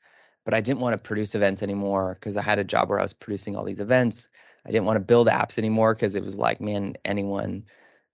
but 0.45 0.53
I 0.53 0.61
didn't 0.61 0.79
want 0.81 0.93
to 0.93 0.97
produce 0.97 1.33
events 1.35 1.63
anymore 1.63 2.15
because 2.19 2.37
I 2.37 2.41
had 2.41 2.59
a 2.59 2.63
job 2.63 2.89
where 2.89 2.99
I 2.99 3.03
was 3.03 3.13
producing 3.13 3.55
all 3.55 3.63
these 3.63 3.79
events. 3.79 4.27
I 4.65 4.71
didn't 4.71 4.85
want 4.85 4.97
to 4.97 5.03
build 5.05 5.27
apps 5.27 5.57
anymore 5.57 5.95
because 5.95 6.15
it 6.15 6.23
was 6.23 6.37
like, 6.37 6.61
man, 6.61 6.95
anyone, 7.03 7.65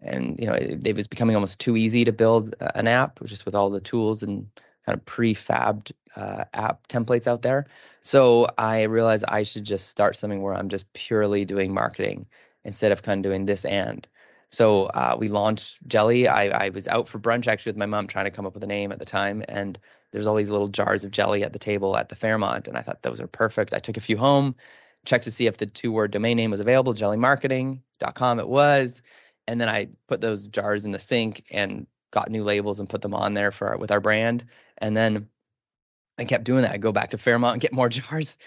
and 0.01 0.39
you 0.39 0.47
know, 0.47 0.53
it, 0.53 0.87
it 0.87 0.95
was 0.95 1.07
becoming 1.07 1.35
almost 1.35 1.59
too 1.59 1.75
easy 1.75 2.05
to 2.05 2.13
build 2.13 2.55
an 2.75 2.87
app 2.87 3.21
just 3.25 3.45
with 3.45 3.55
all 3.55 3.69
the 3.69 3.81
tools 3.81 4.23
and 4.23 4.47
kind 4.85 4.97
of 4.97 5.03
prefabbed 5.05 5.91
uh, 6.15 6.45
app 6.53 6.87
templates 6.87 7.27
out 7.27 7.41
there. 7.41 7.65
So 8.01 8.47
I 8.57 8.83
realized 8.83 9.25
I 9.27 9.43
should 9.43 9.65
just 9.65 9.89
start 9.89 10.15
something 10.15 10.41
where 10.41 10.53
I'm 10.53 10.69
just 10.69 10.91
purely 10.93 11.43
doing 11.43 11.73
marketing 11.73 12.27
instead 12.63 12.91
of 12.91 13.03
kind 13.03 13.25
of 13.25 13.29
doing 13.29 13.45
this 13.45 13.65
and. 13.65 14.07
So 14.55 14.85
uh, 14.85 15.17
we 15.19 15.27
launched 15.27 15.85
Jelly. 15.85 16.29
I, 16.29 16.67
I 16.67 16.69
was 16.69 16.87
out 16.87 17.09
for 17.09 17.19
brunch 17.19 17.45
actually 17.45 17.71
with 17.71 17.77
my 17.77 17.85
mom 17.85 18.07
trying 18.07 18.23
to 18.23 18.31
come 18.31 18.45
up 18.45 18.53
with 18.53 18.63
a 18.63 18.67
name 18.67 18.93
at 18.93 18.99
the 18.99 19.05
time, 19.05 19.43
and 19.49 19.77
there's 20.13 20.25
all 20.25 20.35
these 20.35 20.49
little 20.49 20.69
jars 20.69 21.03
of 21.03 21.11
jelly 21.11 21.43
at 21.43 21.51
the 21.51 21.59
table 21.59 21.97
at 21.97 22.07
the 22.07 22.15
Fairmont, 22.15 22.69
and 22.69 22.77
I 22.77 22.81
thought 22.81 23.03
those 23.03 23.19
are 23.19 23.27
perfect. 23.27 23.73
I 23.73 23.79
took 23.79 23.97
a 23.97 24.01
few 24.01 24.15
home, 24.15 24.55
checked 25.03 25.25
to 25.25 25.31
see 25.31 25.47
if 25.47 25.57
the 25.57 25.65
two-word 25.65 26.11
domain 26.11 26.37
name 26.37 26.51
was 26.51 26.61
available. 26.61 26.93
Jellymarketing.com 26.93 28.39
it 28.39 28.47
was, 28.47 29.01
and 29.45 29.59
then 29.59 29.67
I 29.67 29.89
put 30.07 30.21
those 30.21 30.47
jars 30.47 30.85
in 30.85 30.91
the 30.91 30.99
sink 30.99 31.43
and 31.51 31.85
got 32.11 32.31
new 32.31 32.45
labels 32.45 32.79
and 32.79 32.89
put 32.89 33.01
them 33.01 33.13
on 33.13 33.33
there 33.33 33.51
for 33.51 33.75
with 33.77 33.91
our 33.91 33.99
brand, 33.99 34.45
and 34.77 34.95
then 34.95 35.27
I 36.17 36.23
kept 36.23 36.45
doing 36.45 36.61
that. 36.61 36.71
I 36.71 36.77
go 36.77 36.93
back 36.93 37.09
to 37.09 37.17
Fairmont 37.17 37.55
and 37.55 37.61
get 37.61 37.73
more 37.73 37.89
jars, 37.99 38.37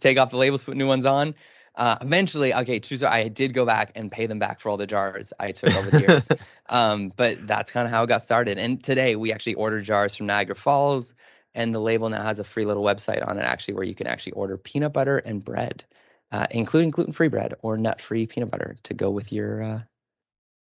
take 0.00 0.18
off 0.18 0.30
the 0.30 0.36
labels, 0.36 0.64
put 0.64 0.76
new 0.76 0.88
ones 0.88 1.06
on. 1.06 1.32
Uh, 1.76 1.96
eventually, 2.00 2.54
okay, 2.54 2.78
true 2.78 2.96
story. 2.96 3.12
I 3.12 3.28
did 3.28 3.52
go 3.52 3.66
back 3.66 3.90
and 3.96 4.10
pay 4.10 4.26
them 4.26 4.38
back 4.38 4.60
for 4.60 4.68
all 4.68 4.76
the 4.76 4.86
jars 4.86 5.32
I 5.40 5.50
took 5.50 5.74
over 5.76 5.90
the 5.90 6.00
years. 6.08 6.28
um, 6.68 7.12
but 7.16 7.46
that's 7.46 7.70
kind 7.70 7.86
of 7.86 7.90
how 7.90 8.04
it 8.04 8.06
got 8.06 8.22
started. 8.22 8.58
And 8.58 8.82
today 8.82 9.16
we 9.16 9.32
actually 9.32 9.54
order 9.54 9.80
jars 9.80 10.14
from 10.14 10.26
Niagara 10.26 10.54
Falls, 10.54 11.14
and 11.54 11.74
the 11.74 11.80
label 11.80 12.08
now 12.08 12.22
has 12.22 12.38
a 12.38 12.44
free 12.44 12.64
little 12.64 12.84
website 12.84 13.26
on 13.26 13.38
it 13.38 13.42
actually 13.42 13.74
where 13.74 13.84
you 13.84 13.94
can 13.94 14.06
actually 14.06 14.32
order 14.32 14.56
peanut 14.56 14.92
butter 14.92 15.18
and 15.18 15.44
bread, 15.44 15.84
uh, 16.30 16.46
including 16.50 16.90
gluten-free 16.90 17.28
bread 17.28 17.54
or 17.62 17.76
nut-free 17.76 18.26
peanut 18.26 18.50
butter 18.50 18.76
to 18.84 18.94
go 18.94 19.10
with 19.10 19.32
your 19.32 19.62
uh, 19.62 19.80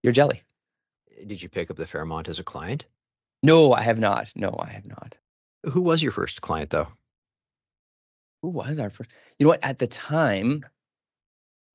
your 0.03 0.13
jelly. 0.13 0.43
Did 1.27 1.43
you 1.43 1.49
pick 1.49 1.71
up 1.71 1.77
the 1.77 1.87
Fairmont 1.87 2.29
as 2.29 2.39
a 2.39 2.45
client? 2.45 2.87
No, 3.43 3.73
I 3.73 3.83
have 3.83 3.99
not. 3.99 4.33
No, 4.35 4.57
I 4.59 4.71
have 4.71 4.87
not. 4.87 5.15
Who 5.65 5.83
was 5.83 6.03
your 6.03 6.13
first 6.13 6.41
client 6.41 6.71
though? 6.71 6.89
Who 8.43 8.49
was 8.49 8.79
our 8.79 8.91
first? 8.91 9.11
You 9.39 9.45
know 9.45 9.51
what? 9.51 9.65
At 9.65 9.79
the 9.79 9.87
time, 9.87 10.65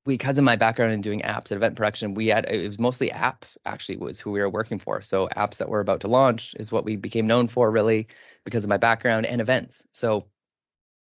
because 0.04 0.38
of 0.38 0.44
my 0.44 0.56
background 0.56 0.92
in 0.92 1.00
doing 1.00 1.20
apps 1.20 1.50
and 1.50 1.56
event 1.56 1.76
production, 1.76 2.14
we 2.14 2.28
had 2.28 2.46
it 2.46 2.66
was 2.66 2.78
mostly 2.78 3.10
apps 3.10 3.58
actually 3.66 3.96
was 3.96 4.20
who 4.20 4.30
we 4.30 4.40
were 4.40 4.48
working 4.48 4.78
for. 4.78 5.02
So 5.02 5.28
apps 5.36 5.58
that 5.58 5.68
we're 5.68 5.80
about 5.80 6.00
to 6.00 6.08
launch 6.08 6.54
is 6.58 6.72
what 6.72 6.84
we 6.84 6.96
became 6.96 7.26
known 7.26 7.48
for 7.48 7.70
really 7.70 8.06
because 8.44 8.64
of 8.64 8.70
my 8.70 8.78
background 8.78 9.26
and 9.26 9.40
events. 9.40 9.86
So 9.92 10.26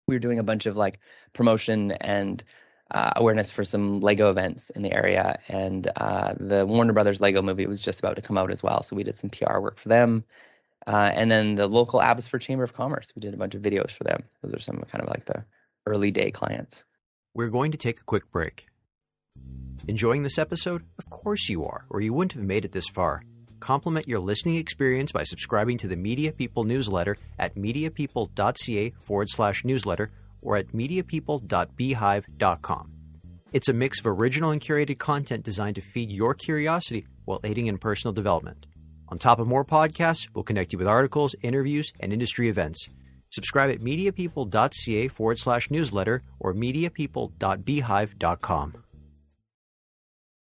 we 0.08 0.16
were 0.16 0.20
doing 0.20 0.40
a 0.40 0.44
bunch 0.44 0.66
of 0.66 0.76
like 0.76 1.00
promotion 1.34 1.92
and 1.94 2.44
uh, 2.92 3.12
awareness 3.16 3.52
for 3.52 3.64
some 3.64 4.00
Lego 4.00 4.30
events 4.32 4.72
in 4.72 4.82
the 4.82 4.92
area, 4.92 5.40
and 5.48 5.92
uh, 5.98 6.34
the 6.40 6.66
Warner 6.66 6.94
Brothers 6.94 7.22
Lego 7.22 7.42
movie 7.42 7.68
was 7.68 7.82
just 7.82 8.00
about 8.00 8.16
to 8.16 8.22
come 8.22 8.38
out 8.38 8.50
as 8.50 8.64
well. 8.64 8.82
So 8.82 8.96
we 8.96 9.04
did 9.04 9.16
some 9.16 9.30
PR 9.30 9.60
work 9.60 9.78
for 9.78 9.90
them, 9.90 10.24
uh, 10.88 11.12
and 11.14 11.30
then 11.30 11.54
the 11.54 11.68
local 11.68 12.02
Abbotsford 12.02 12.42
Chamber 12.42 12.64
of 12.64 12.74
Commerce. 12.74 13.14
We 13.16 13.20
did 13.20 13.36
a 13.36 13.38
bunch 13.38 13.54
of 13.54 13.62
videos 13.62 13.92
for 13.92 14.04
them. 14.06 14.24
Those 14.42 14.56
are 14.56 14.60
some 14.60 14.78
kind 14.92 15.04
of 15.04 15.10
like 15.10 15.26
the 15.26 15.46
early 15.86 16.10
day 16.10 16.32
clients. 16.32 16.86
We're 17.36 17.50
going 17.50 17.72
to 17.72 17.78
take 17.78 18.00
a 18.00 18.04
quick 18.04 18.32
break. 18.32 18.69
Enjoying 19.88 20.24
this 20.24 20.38
episode? 20.38 20.84
Of 20.98 21.10
course 21.10 21.48
you 21.50 21.66
are, 21.66 21.86
or 21.90 22.02
you 22.02 22.14
wouldn't 22.14 22.34
have 22.34 22.44
made 22.44 22.66
it 22.66 22.72
this 22.72 22.88
far. 22.88 23.24
Complement 23.60 24.08
your 24.08 24.20
listening 24.20 24.56
experience 24.56 25.12
by 25.12 25.24
subscribing 25.24 25.78
to 25.80 25.88
the 25.88 25.96
Media 25.96 26.32
People 26.32 26.64
newsletter 26.64 27.18
at 27.38 27.56
mediapeople.ca 27.56 28.94
forward 29.00 29.30
slash 29.30 29.66
newsletter 29.66 30.12
or 30.42 30.58
at 30.58 30.68
mediapeople.beehiiv.com. 30.68 32.92
It's 33.52 33.68
a 33.68 33.74
mix 33.74 34.00
of 34.00 34.06
original 34.06 34.52
and 34.52 34.62
curated 34.62 35.00
content 35.00 35.44
designed 35.44 35.74
to 35.76 35.82
feed 35.82 36.12
your 36.12 36.36
curiosity 36.36 37.08
while 37.26 37.40
aiding 37.44 37.66
in 37.68 37.80
personal 37.80 38.14
development. 38.14 38.66
On 39.10 39.18
top 39.18 39.40
of 39.40 39.48
more 39.48 39.66
podcasts, 39.66 40.28
we'll 40.34 40.44
connect 40.44 40.72
you 40.72 40.78
with 40.78 40.88
articles, 40.88 41.34
interviews, 41.42 41.92
and 42.00 42.14
industry 42.14 42.48
events. 42.48 42.88
Subscribe 43.32 43.72
at 43.72 43.80
mediapeople.ca 43.80 45.08
forward 45.08 45.40
slash 45.40 45.72
newsletter 45.72 46.22
or 46.40 46.54
mediapeople.beehiiv.com. 46.54 48.84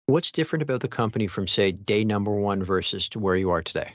What's 0.07 0.33
different 0.33 0.63
about 0.63 0.81
the 0.81 0.89
company 0.89 1.27
from, 1.27 1.47
say, 1.47 1.73
day 1.73 2.05
number 2.05 2.33
one 2.33 2.63
versus 2.63 3.09
to 3.11 3.19
where 3.19 3.37
you 3.37 3.51
are 3.51 3.63
today? 3.63 3.95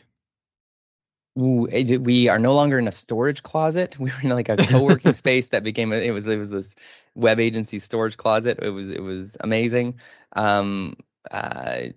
Ooh, 1.38 1.68
we 2.00 2.28
are 2.30 2.40
no 2.40 2.56
longer 2.56 2.80
in 2.80 2.88
a 2.88 2.92
storage 2.92 3.44
closet. 3.44 3.96
We 4.00 4.10
were 4.10 4.22
in 4.24 4.30
like 4.30 4.50
a 4.50 4.58
co-working 4.58 5.14
space 5.24 5.50
that 5.50 5.64
became 5.64 5.92
a, 5.92 5.98
it 5.98 6.12
was 6.12 6.26
it 6.26 6.38
was 6.38 6.50
this 6.50 6.74
web 7.16 7.40
agency 7.40 7.80
storage 7.80 8.18
closet. 8.18 8.60
It 8.62 8.72
was 8.72 8.90
it 8.90 9.04
was 9.04 9.38
amazing. 9.42 10.00
Um, 10.36 10.96
uh, 11.30 11.90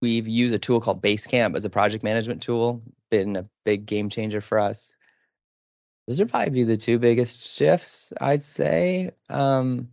we've 0.00 0.28
used 0.28 0.54
a 0.54 0.58
tool 0.58 0.80
called 0.80 1.02
Basecamp 1.02 1.54
as 1.56 1.64
a 1.64 1.70
project 1.70 2.02
management 2.02 2.40
tool. 2.40 2.82
Been 3.10 3.36
a 3.36 3.48
big 3.64 3.86
game 3.86 4.08
changer 4.08 4.40
for 4.40 4.58
us. 4.58 4.96
Those 6.06 6.20
are 6.20 6.26
probably 6.26 6.64
the 6.64 6.76
two 6.76 6.98
biggest 6.98 7.56
shifts, 7.56 8.12
I'd 8.20 8.42
say. 8.42 9.10
Um, 9.28 9.90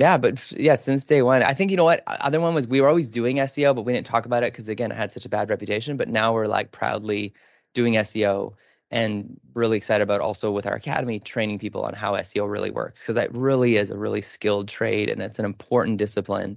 yeah, 0.00 0.16
but 0.16 0.50
yeah, 0.52 0.76
since 0.76 1.04
day 1.04 1.20
one, 1.20 1.42
I 1.42 1.52
think 1.52 1.70
you 1.70 1.76
know 1.76 1.84
what. 1.84 2.02
Other 2.06 2.40
one 2.40 2.54
was 2.54 2.66
we 2.66 2.80
were 2.80 2.88
always 2.88 3.10
doing 3.10 3.36
SEO, 3.36 3.76
but 3.76 3.82
we 3.82 3.92
didn't 3.92 4.06
talk 4.06 4.24
about 4.24 4.42
it 4.42 4.50
because 4.50 4.66
again, 4.66 4.90
it 4.90 4.96
had 4.96 5.12
such 5.12 5.26
a 5.26 5.28
bad 5.28 5.50
reputation. 5.50 5.98
But 5.98 6.08
now 6.08 6.32
we're 6.32 6.46
like 6.46 6.72
proudly 6.72 7.34
doing 7.74 7.94
SEO 7.94 8.54
and 8.90 9.38
really 9.52 9.76
excited 9.76 10.02
about 10.02 10.22
also 10.22 10.50
with 10.52 10.66
our 10.66 10.74
academy 10.74 11.20
training 11.20 11.58
people 11.58 11.82
on 11.84 11.92
how 11.92 12.14
SEO 12.14 12.50
really 12.50 12.70
works 12.70 13.02
because 13.02 13.16
it 13.22 13.30
really 13.34 13.76
is 13.76 13.90
a 13.90 13.98
really 13.98 14.22
skilled 14.22 14.68
trade 14.68 15.10
and 15.10 15.20
it's 15.20 15.38
an 15.38 15.44
important 15.44 15.98
discipline, 15.98 16.56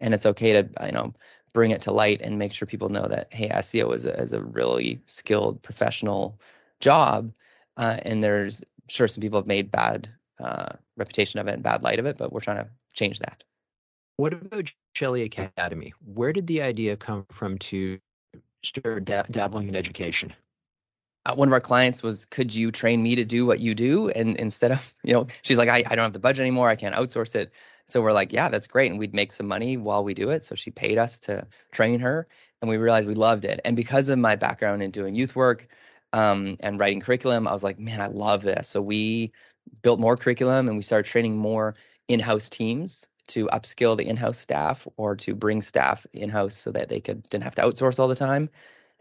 and 0.00 0.12
it's 0.12 0.26
okay 0.26 0.52
to 0.52 0.68
you 0.84 0.92
know 0.92 1.14
bring 1.54 1.70
it 1.70 1.80
to 1.82 1.92
light 1.92 2.20
and 2.20 2.38
make 2.38 2.52
sure 2.52 2.66
people 2.66 2.90
know 2.90 3.08
that 3.08 3.32
hey, 3.32 3.48
SEO 3.48 3.94
is 3.94 4.04
a, 4.04 4.12
is 4.20 4.34
a 4.34 4.42
really 4.42 5.00
skilled 5.06 5.62
professional 5.62 6.38
job, 6.80 7.32
uh, 7.78 7.96
and 8.02 8.22
there's 8.22 8.62
sure 8.88 9.08
some 9.08 9.22
people 9.22 9.38
have 9.38 9.46
made 9.46 9.70
bad 9.70 10.10
uh, 10.40 10.74
reputation 10.98 11.40
of 11.40 11.48
it 11.48 11.54
and 11.54 11.62
bad 11.62 11.82
light 11.82 11.98
of 11.98 12.04
it, 12.04 12.18
but 12.18 12.32
we're 12.34 12.40
trying 12.40 12.58
to 12.58 12.68
change 12.92 13.18
that. 13.20 13.44
What 14.16 14.32
about 14.34 14.72
Jelly 14.94 15.22
Academy? 15.22 15.94
Where 16.04 16.32
did 16.32 16.46
the 16.46 16.62
idea 16.62 16.96
come 16.96 17.26
from 17.30 17.58
to 17.58 17.98
start 18.62 19.04
dab- 19.04 19.28
dabbling 19.28 19.68
in 19.68 19.76
education? 19.76 20.32
Uh, 21.24 21.34
one 21.34 21.48
of 21.48 21.52
our 21.52 21.60
clients 21.60 22.02
was, 22.02 22.24
could 22.24 22.54
you 22.54 22.70
train 22.70 23.02
me 23.02 23.14
to 23.14 23.24
do 23.24 23.46
what 23.46 23.60
you 23.60 23.74
do? 23.74 24.10
And 24.10 24.36
instead 24.36 24.72
of, 24.72 24.92
you 25.04 25.12
know, 25.12 25.26
she's 25.42 25.58
like, 25.58 25.68
I, 25.68 25.84
I 25.86 25.94
don't 25.94 26.04
have 26.04 26.12
the 26.12 26.18
budget 26.18 26.40
anymore. 26.40 26.68
I 26.68 26.76
can't 26.76 26.94
outsource 26.94 27.34
it. 27.34 27.52
So 27.88 28.00
we're 28.00 28.12
like, 28.12 28.32
yeah, 28.32 28.48
that's 28.48 28.66
great. 28.66 28.90
And 28.90 28.98
we'd 28.98 29.14
make 29.14 29.32
some 29.32 29.46
money 29.46 29.76
while 29.76 30.04
we 30.04 30.14
do 30.14 30.30
it. 30.30 30.44
So 30.44 30.54
she 30.54 30.70
paid 30.70 30.98
us 30.98 31.18
to 31.20 31.46
train 31.72 32.00
her. 32.00 32.26
And 32.60 32.68
we 32.68 32.76
realized 32.76 33.06
we 33.06 33.14
loved 33.14 33.44
it. 33.44 33.60
And 33.64 33.76
because 33.76 34.08
of 34.08 34.18
my 34.18 34.36
background 34.36 34.82
in 34.82 34.90
doing 34.90 35.14
youth 35.14 35.34
work 35.34 35.66
um, 36.12 36.56
and 36.60 36.78
writing 36.78 37.00
curriculum, 37.00 37.46
I 37.46 37.52
was 37.52 37.62
like, 37.62 37.78
man, 37.78 38.00
I 38.00 38.06
love 38.06 38.42
this. 38.42 38.68
So 38.68 38.80
we 38.80 39.32
built 39.82 40.00
more 40.00 40.16
curriculum 40.16 40.68
and 40.68 40.76
we 40.76 40.82
started 40.82 41.08
training 41.08 41.36
more 41.36 41.74
in-house 42.08 42.48
teams 42.48 43.06
to 43.28 43.46
upskill 43.48 43.96
the 43.96 44.06
in-house 44.06 44.38
staff 44.38 44.86
or 44.96 45.14
to 45.16 45.34
bring 45.34 45.62
staff 45.62 46.06
in-house 46.12 46.54
so 46.54 46.70
that 46.72 46.88
they 46.88 47.00
could 47.00 47.22
didn't 47.30 47.44
have 47.44 47.54
to 47.54 47.62
outsource 47.62 47.98
all 47.98 48.08
the 48.08 48.14
time. 48.14 48.48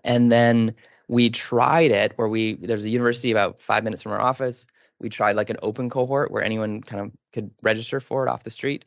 And 0.04 0.32
then 0.32 0.76
we 1.08 1.30
tried 1.30 1.92
it 1.92 2.14
where 2.16 2.28
we 2.28 2.56
there's 2.56 2.86
a 2.86 2.90
university 2.90 3.32
about 3.32 3.62
five 3.62 3.84
minutes 3.84 4.02
from 4.02 4.14
our 4.14 4.22
office. 4.22 4.68
We 5.00 5.10
tried 5.10 5.36
like 5.36 5.50
an 5.50 5.58
open 5.62 5.90
cohort 5.90 6.32
where 6.32 6.44
anyone 6.44 6.82
kind 6.82 7.02
of 7.02 7.12
could 7.34 7.52
register 7.64 8.00
for 8.00 8.26
it 8.26 8.30
off 8.30 8.44
the 8.44 8.52
street, 8.52 8.86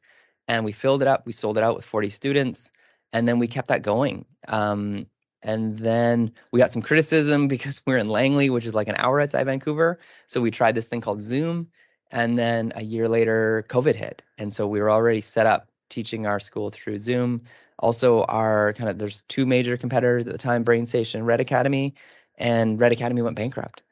and 0.48 0.64
we 0.64 0.72
filled 0.72 1.02
it 1.02 1.08
up. 1.08 1.26
We 1.26 1.32
sold 1.32 1.58
it 1.58 1.64
out 1.64 1.74
with 1.74 1.84
40 1.84 2.08
students, 2.10 2.70
and 3.12 3.28
then 3.28 3.38
we 3.38 3.48
kept 3.48 3.68
that 3.68 3.82
going. 3.82 4.24
Um, 4.48 5.06
and 5.42 5.76
then 5.78 6.32
we 6.50 6.58
got 6.58 6.70
some 6.70 6.82
criticism 6.82 7.48
because 7.54 7.82
we're 7.86 7.98
in 7.98 8.08
Langley, 8.08 8.50
which 8.50 8.66
is 8.66 8.74
like 8.74 8.88
an 8.88 8.96
hour 8.98 9.20
outside 9.20 9.44
Vancouver. 9.44 9.98
So 10.26 10.40
we 10.40 10.50
tried 10.50 10.74
this 10.74 10.88
thing 10.88 11.00
called 11.00 11.20
Zoom. 11.20 11.68
And 12.10 12.38
then 12.38 12.72
a 12.76 12.84
year 12.84 13.08
later, 13.08 13.64
COVID 13.68 13.94
hit. 13.94 14.22
And 14.38 14.52
so 14.52 14.66
we 14.68 14.80
were 14.80 14.90
already 14.90 15.20
set 15.20 15.46
up 15.46 15.68
teaching 15.88 16.26
our 16.26 16.40
school 16.40 16.70
through 16.70 16.98
Zoom. 16.98 17.42
Also, 17.78 18.22
our 18.24 18.72
kind 18.74 18.88
of 18.88 18.98
there's 18.98 19.22
two 19.28 19.46
major 19.46 19.76
competitors 19.76 20.24
at 20.26 20.32
the 20.32 20.38
time 20.38 20.64
BrainStation, 20.64 21.24
Red 21.24 21.40
Academy, 21.40 21.94
and 22.36 22.78
Red 22.78 22.92
Academy 22.92 23.22
went 23.22 23.36
bankrupt. 23.36 23.82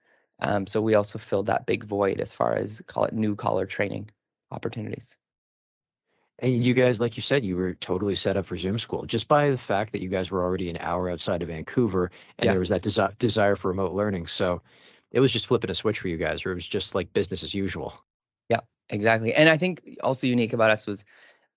Um, 0.40 0.66
so 0.66 0.80
we 0.80 0.94
also 0.94 1.18
filled 1.18 1.46
that 1.46 1.66
big 1.66 1.84
void 1.84 2.20
as 2.20 2.32
far 2.32 2.54
as 2.54 2.82
call 2.86 3.04
it 3.04 3.12
new 3.12 3.36
collar 3.36 3.66
training 3.66 4.10
opportunities. 4.50 5.16
And 6.40 6.62
you 6.62 6.74
guys, 6.74 6.98
like 6.98 7.16
you 7.16 7.22
said, 7.22 7.44
you 7.44 7.56
were 7.56 7.74
totally 7.74 8.16
set 8.16 8.36
up 8.36 8.46
for 8.46 8.56
Zoom 8.56 8.78
school 8.78 9.04
just 9.04 9.28
by 9.28 9.50
the 9.50 9.58
fact 9.58 9.92
that 9.92 10.02
you 10.02 10.08
guys 10.08 10.32
were 10.32 10.42
already 10.42 10.68
an 10.70 10.78
hour 10.80 11.08
outside 11.08 11.42
of 11.42 11.48
Vancouver 11.48 12.10
and 12.38 12.46
yeah. 12.46 12.52
there 12.52 12.60
was 12.60 12.70
that 12.70 12.82
desi- 12.82 13.16
desire 13.18 13.54
for 13.54 13.68
remote 13.68 13.92
learning. 13.92 14.26
So 14.26 14.60
it 15.12 15.20
was 15.20 15.32
just 15.32 15.46
flipping 15.46 15.70
a 15.70 15.74
switch 15.74 16.00
for 16.00 16.08
you 16.08 16.16
guys, 16.16 16.44
or 16.44 16.52
it 16.52 16.56
was 16.56 16.66
just 16.66 16.94
like 16.94 17.12
business 17.12 17.42
as 17.42 17.54
usual. 17.54 17.94
Yeah, 18.48 18.60
exactly. 18.88 19.34
And 19.34 19.48
I 19.48 19.56
think 19.56 19.98
also 20.02 20.26
unique 20.26 20.52
about 20.52 20.70
us 20.70 20.86
was 20.86 21.04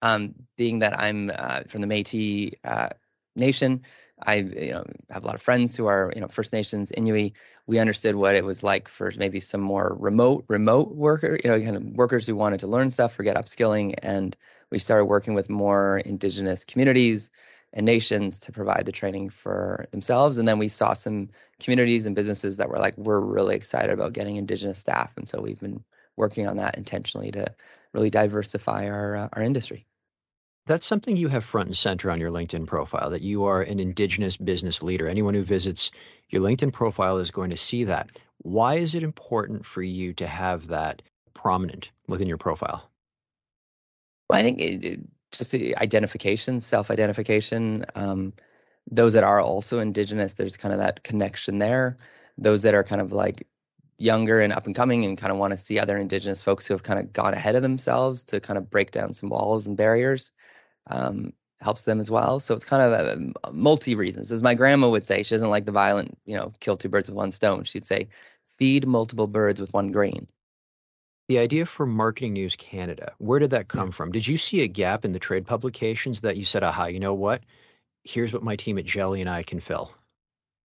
um, 0.02 0.36
being 0.58 0.80
that 0.80 0.98
I'm 1.00 1.32
uh, 1.36 1.62
from 1.68 1.82
the 1.82 1.88
Métis 1.88 2.54
uh, 2.64 2.90
Nation. 3.36 3.82
I 4.26 4.36
you 4.36 4.72
know 4.72 4.86
have 5.10 5.24
a 5.24 5.28
lot 5.28 5.36
of 5.36 5.42
friends 5.42 5.76
who 5.76 5.88
are 5.88 6.12
you 6.16 6.22
know 6.22 6.28
First 6.28 6.54
Nations 6.54 6.92
Inuit. 6.96 7.34
We 7.68 7.80
understood 7.80 8.16
what 8.16 8.36
it 8.36 8.46
was 8.46 8.64
like 8.64 8.88
for 8.88 9.12
maybe 9.18 9.40
some 9.40 9.62
more 9.62 9.98
remote 10.00 10.46
remote 10.48 10.96
worker, 10.96 11.40
you 11.44 11.50
know, 11.50 11.60
kind 11.60 11.76
of 11.76 11.84
workers 11.84 12.28
who 12.28 12.36
wanted 12.36 12.60
to 12.62 12.68
learn 12.68 12.92
stuff 12.92 13.18
or 13.20 13.24
get 13.24 13.36
upskilling, 13.36 13.96
and 14.04 14.38
we 14.70 14.80
started 14.80 15.06
working 15.06 15.34
with 15.34 15.50
more 15.50 16.00
Indigenous 16.00 16.64
communities 16.64 17.30
and 17.76 17.86
nations 17.86 18.40
to 18.40 18.52
provide 18.52 18.86
the 18.86 18.92
training 18.92 19.30
for 19.30 19.86
themselves. 19.92 20.38
And 20.38 20.48
then 20.48 20.58
we 20.58 20.70
saw 20.70 20.94
some 20.94 21.30
communities 21.60 22.06
and 22.06 22.16
businesses 22.16 22.58
that 22.58 22.70
were 22.70 22.80
like, 22.80 22.98
we're 22.98 23.20
really 23.20 23.56
excited 23.56 23.92
about 23.92 24.14
getting 24.14 24.38
Indigenous 24.38 24.80
staff. 24.80 25.12
And 25.18 25.28
so 25.28 25.42
we've 25.42 25.60
been 25.60 25.84
working 26.16 26.48
on 26.48 26.58
that 26.58 26.78
intentionally 26.78 27.32
to 27.32 27.54
really 27.94 28.10
diversify 28.10 28.88
our, 28.90 29.18
uh, 29.18 29.30
our 29.34 29.44
industry. 29.44 29.86
That's 30.68 30.88
something 30.88 31.16
you 31.16 31.28
have 31.28 31.46
front 31.46 31.68
and 31.68 31.78
center 31.78 32.10
on 32.10 32.20
your 32.20 32.32
LinkedIn 32.32 32.66
profile 32.66 33.10
that 33.12 33.22
you 33.22 33.44
are 33.44 33.62
an 33.62 33.80
Indigenous 33.80 34.36
business 34.36 34.82
leader. 34.82 35.08
Anyone 35.08 35.36
who 35.36 35.44
visits 35.44 35.92
your 36.30 36.42
LinkedIn 36.42 36.74
profile 36.74 37.20
is 37.20 37.30
going 37.30 37.52
to 37.52 37.58
see 37.58 37.84
that. 37.84 38.10
Why 38.40 38.76
is 38.76 38.96
it 38.96 39.04
important 39.04 39.66
for 39.66 39.84
you 39.84 40.14
to 40.14 40.26
have 40.26 40.68
that 40.68 41.02
prominent 41.34 41.92
within 42.08 42.28
your 42.28 42.38
profile? 42.38 42.90
Well, 44.28 44.40
I 44.40 44.42
think 44.42 44.60
it, 44.60 44.84
it, 44.84 45.00
just 45.38 45.52
the 45.52 45.76
identification, 45.78 46.62
self 46.62 46.92
identification. 46.92 47.86
Um, 47.96 48.34
those 48.92 49.14
that 49.14 49.24
are 49.24 49.40
also 49.42 49.80
Indigenous, 49.80 50.36
there's 50.36 50.58
kind 50.58 50.74
of 50.74 50.80
that 50.80 51.04
connection 51.04 51.60
there. 51.60 51.98
Those 52.38 52.62
that 52.64 52.74
are 52.76 52.84
kind 52.84 53.02
of 53.02 53.12
like 53.12 53.48
younger 53.98 54.42
and 54.42 54.52
up 54.54 54.66
and 54.66 54.76
coming 54.76 55.06
and 55.06 55.18
kind 55.18 55.32
of 55.32 55.38
want 55.38 55.52
to 55.52 55.58
see 55.58 55.80
other 55.80 55.98
Indigenous 55.98 56.44
folks 56.44 56.68
who 56.68 56.74
have 56.74 56.84
kind 56.84 57.00
of 57.00 57.14
gone 57.14 57.34
ahead 57.34 57.56
of 57.56 57.62
themselves 57.62 58.24
to 58.26 58.40
kind 58.40 58.58
of 58.58 58.70
break 58.70 58.92
down 58.92 59.14
some 59.14 59.30
walls 59.30 59.66
and 59.68 59.78
barriers 59.78 60.32
um, 60.88 61.34
helps 61.62 61.86
them 61.86 62.00
as 62.00 62.12
well. 62.12 62.40
So 62.40 62.54
it's 62.54 62.66
kind 62.66 62.82
of 62.84 62.92
a, 62.92 63.48
a 63.48 63.54
multi 63.54 63.96
reasons. 63.96 64.32
As 64.32 64.44
my 64.44 64.54
grandma 64.54 64.90
would 64.90 65.04
say, 65.04 65.24
she 65.24 65.34
doesn't 65.36 65.50
like 65.50 65.66
the 65.66 65.72
violent, 65.72 66.18
you 66.26 66.36
know, 66.36 66.54
kill 66.60 66.76
two 66.76 66.90
birds 66.90 67.10
with 67.10 67.16
one 67.16 67.32
stone. 67.32 67.64
She'd 67.64 67.86
say, 67.86 68.10
feed 68.58 68.88
multiple 68.88 69.28
birds 69.28 69.60
with 69.60 69.74
one 69.74 69.92
grain. 69.92 70.28
The 71.28 71.40
idea 71.40 71.66
for 71.66 71.86
Marketing 71.86 72.34
News 72.34 72.56
Canada, 72.56 73.14
where 73.18 73.40
did 73.40 73.50
that 73.50 73.68
come 73.68 73.88
yeah. 73.88 73.94
from? 73.94 74.12
Did 74.12 74.28
you 74.28 74.38
see 74.38 74.62
a 74.62 74.68
gap 74.68 75.06
in 75.06 75.12
the 75.12 75.20
trade 75.20 75.46
publications 75.46 76.22
that 76.22 76.38
you 76.38 76.46
said, 76.46 76.64
aha, 76.64 76.86
you 76.86 77.00
know 77.00 77.16
what? 77.16 77.42
Here's 78.04 78.32
what 78.32 78.44
my 78.44 78.56
team 78.56 78.78
at 78.78 78.86
Jelly 78.86 79.22
and 79.22 79.30
I 79.30 79.42
can 79.42 79.60
fill? 79.60 79.92